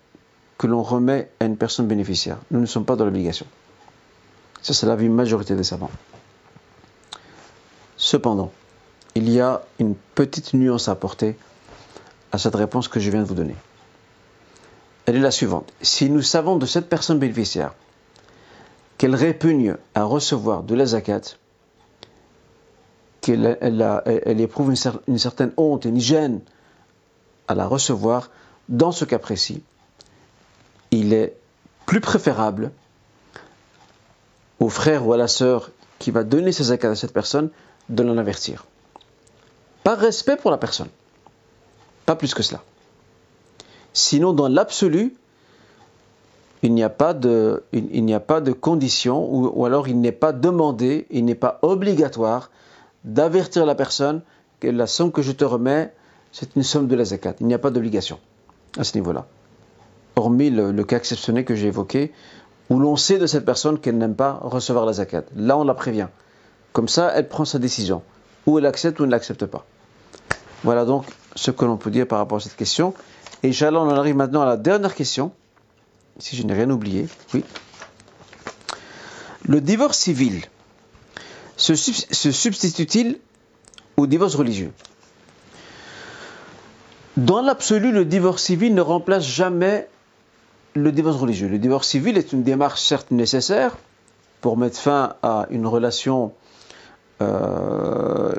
[0.57, 2.37] que l'on remet à une personne bénéficiaire.
[2.51, 3.45] Nous ne sommes pas dans l'obligation.
[4.61, 5.89] Ça, c'est l'avis majoritaire des savants.
[7.97, 8.51] Cependant,
[9.15, 11.35] il y a une petite nuance à apporter
[12.31, 13.55] à cette réponse que je viens de vous donner.
[15.05, 15.71] Elle est la suivante.
[15.81, 17.73] Si nous savons de cette personne bénéficiaire
[18.97, 21.21] qu'elle répugne à recevoir de la zakat,
[23.21, 24.73] qu'elle elle, éprouve
[25.07, 26.41] une, certaine honte une gêne
[27.47, 28.31] à la recevoir,
[28.67, 29.63] dans ce cas précis,
[30.89, 31.35] il est
[31.85, 32.71] plus préférable
[34.59, 37.49] au frère ou à la sœur qui va donner sa zakat à cette personne
[37.89, 38.65] de l'en avertir.
[39.83, 40.89] Par respect pour la personne.
[42.05, 42.61] Pas plus que cela.
[43.93, 45.15] Sinon, dans l'absolu,
[46.63, 50.11] il n'y a pas de, il, n'y a pas de condition, ou, alors il n'est
[50.11, 52.51] pas demandé, il n'est pas obligatoire
[53.03, 54.21] d'avertir la personne
[54.59, 55.93] que la somme que je te remets,
[56.31, 57.35] c'est une somme de la zakat.
[57.39, 58.19] Il n'y a pas d'obligation
[58.77, 59.27] à ce niveau-là.
[60.15, 62.11] Hormis le, cas exceptionnel que j'ai évoqué,
[62.69, 65.23] où l'on sait de cette personne qu'elle n'aime pas recevoir la zakat.
[65.35, 66.07] Là, on la prévient.
[66.73, 68.01] Comme ça, elle prend sa décision.
[68.45, 69.65] Ou elle accepte ou elle ne l'accepte pas.
[70.63, 72.93] Voilà donc ce que l'on peut dire par rapport à cette question.
[73.43, 75.31] Et Inch'Allah, on en arrive maintenant à la dernière question
[76.19, 77.43] si je n'ai rien oublié, oui.
[79.43, 80.41] Le divorce civil
[81.61, 83.19] se, substitue-t-il
[83.97, 84.71] au divorce religieux?
[87.17, 89.87] Dans l'absolu, le divorce civil ne remplace jamais
[90.73, 91.47] le divorce religieux.
[91.47, 93.77] Le divorce civil est une démarche certes nécessaire
[94.39, 96.31] pour mettre fin à une relation
[97.21, 98.33] euh,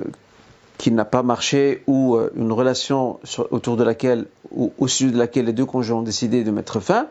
[0.79, 3.21] qui n'a pas marché ou euh, une relation
[3.51, 6.81] autour de laquelle ou au sujet de laquelle les deux conjoints ont décidé de mettre
[6.81, 7.07] fin.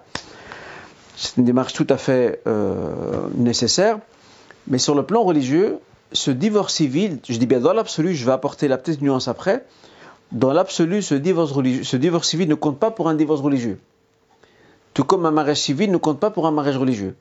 [1.15, 3.99] C'est une démarche tout à fait euh, nécessaire.
[4.67, 5.79] Mais sur le plan religieux,
[6.13, 9.65] ce divorce civil, je dis bien dans l'absolu, je vais apporter la petite nuance après,
[10.31, 13.79] dans l'absolu, ce divorce, ce divorce civil ne compte pas pour un divorce religieux.
[14.93, 17.15] Tout comme un mariage civil ne compte pas pour un mariage religieux.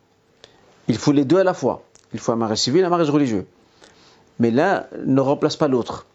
[0.89, 1.83] Il faut les deux à la fois.
[2.13, 3.47] Il faut un mariage civil et un mariage religieux.
[4.39, 6.07] Mais l'un ne remplace pas l'autre.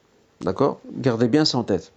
[0.42, 0.80] D'accord?
[0.98, 1.92] Gardez bien ça en tête.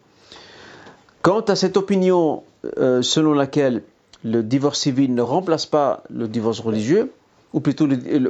[1.22, 2.42] Quant à cette opinion
[2.78, 3.82] euh, selon laquelle
[4.24, 7.12] le divorce civil ne remplace pas le divorce religieux,
[7.52, 7.88] ou plutôt,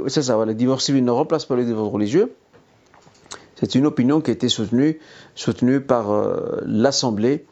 [0.09, 2.33] c'est ça, le divorce civil ne remplace pas le divorce religieux.
[3.57, 5.01] C'est une opinion qui a été soutenue,
[5.35, 7.45] soutenue par euh, l'Assemblée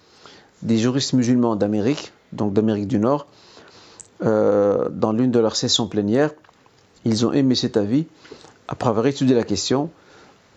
[0.62, 3.26] des juristes musulmans d'Amérique, donc d'Amérique du Nord,
[4.22, 6.30] euh, dans l'une de leurs sessions plénières,
[7.04, 8.06] ils ont émis cet avis
[8.68, 9.90] après avoir étudié la question,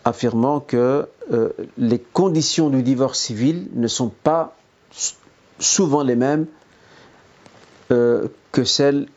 [0.05, 4.55] affirmant que euh, les conditions du divorce civil ne sont pas
[5.59, 6.45] souvent les mêmes
[7.89, 9.07] que celles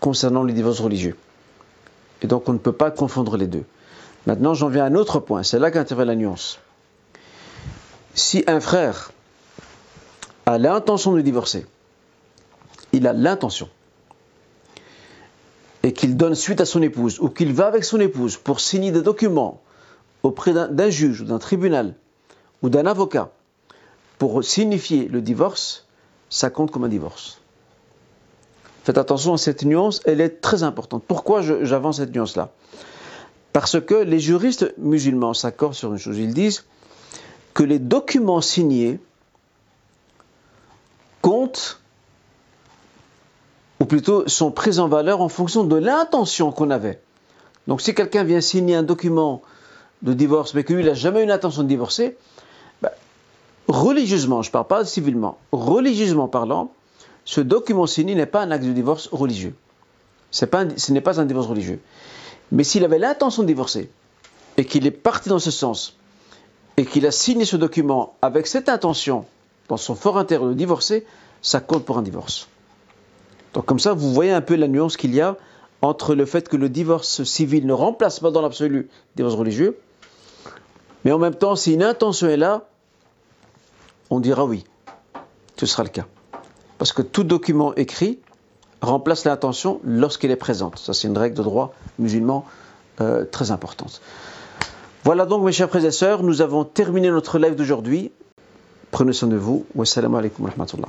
[0.00, 1.16] concernant le divorce religieux.
[2.22, 3.64] Et donc on ne peut pas confondre les deux.
[4.26, 6.58] Maintenant j'en viens à un autre point, c'est là qu'intervient la nuance.
[8.14, 9.12] Si un frère
[10.46, 11.66] a l'intention de divorcer,
[12.92, 13.68] il a l'intention,
[15.82, 18.90] et qu'il donne suite à son épouse, ou qu'il va avec son épouse pour signer
[18.90, 19.62] des documents
[20.22, 21.94] auprès d'un juge ou d'un tribunal
[22.62, 23.30] ou d'un avocat
[24.18, 25.86] pour signifier le divorce,
[26.28, 27.39] ça compte comme un divorce.
[28.82, 31.02] Faites attention à cette nuance, elle est très importante.
[31.06, 32.50] Pourquoi j'avance cette nuance-là?
[33.52, 36.18] Parce que les juristes musulmans s'accordent sur une chose.
[36.18, 36.64] Ils disent
[37.52, 39.00] que les documents signés
[41.20, 41.80] comptent,
[43.80, 47.00] ou plutôt sont pris en valeur en fonction de l'intention qu'on avait.
[47.66, 49.42] Donc si quelqu'un vient signer un document
[50.02, 52.16] de divorce, mais que lui, il n'a jamais eu l'intention de divorcer,
[52.80, 52.90] ben,
[53.68, 56.72] religieusement, je ne parle pas civilement, religieusement parlant,
[57.30, 59.54] ce document signé n'est pas un acte de divorce religieux.
[60.32, 60.44] Ce
[60.90, 61.80] n'est pas un divorce religieux.
[62.50, 63.88] Mais s'il avait l'intention de divorcer,
[64.56, 65.96] et qu'il est parti dans ce sens,
[66.76, 69.26] et qu'il a signé ce document avec cette intention,
[69.68, 71.06] dans son fort intérieur de divorcer,
[71.40, 72.48] ça compte pour un divorce.
[73.54, 75.36] Donc comme ça, vous voyez un peu la nuance qu'il y a
[75.82, 79.78] entre le fait que le divorce civil ne remplace pas dans l'absolu le divorce religieux,
[81.04, 82.66] mais en même temps, si une intention est là,
[84.10, 84.64] on dira oui,
[85.56, 86.06] ce sera le cas.
[86.80, 88.20] Parce que tout document écrit
[88.80, 90.78] remplace l'intention lorsqu'elle est présente.
[90.78, 92.46] Ça, c'est une règle de droit musulman
[93.02, 94.00] euh, très importante.
[95.04, 98.10] Voilà donc, mes chers frères et sœurs, nous avons terminé notre live d'aujourd'hui.
[98.92, 99.66] Prenez soin de vous.
[99.74, 100.88] Wassalamu alaikum rahmatullah.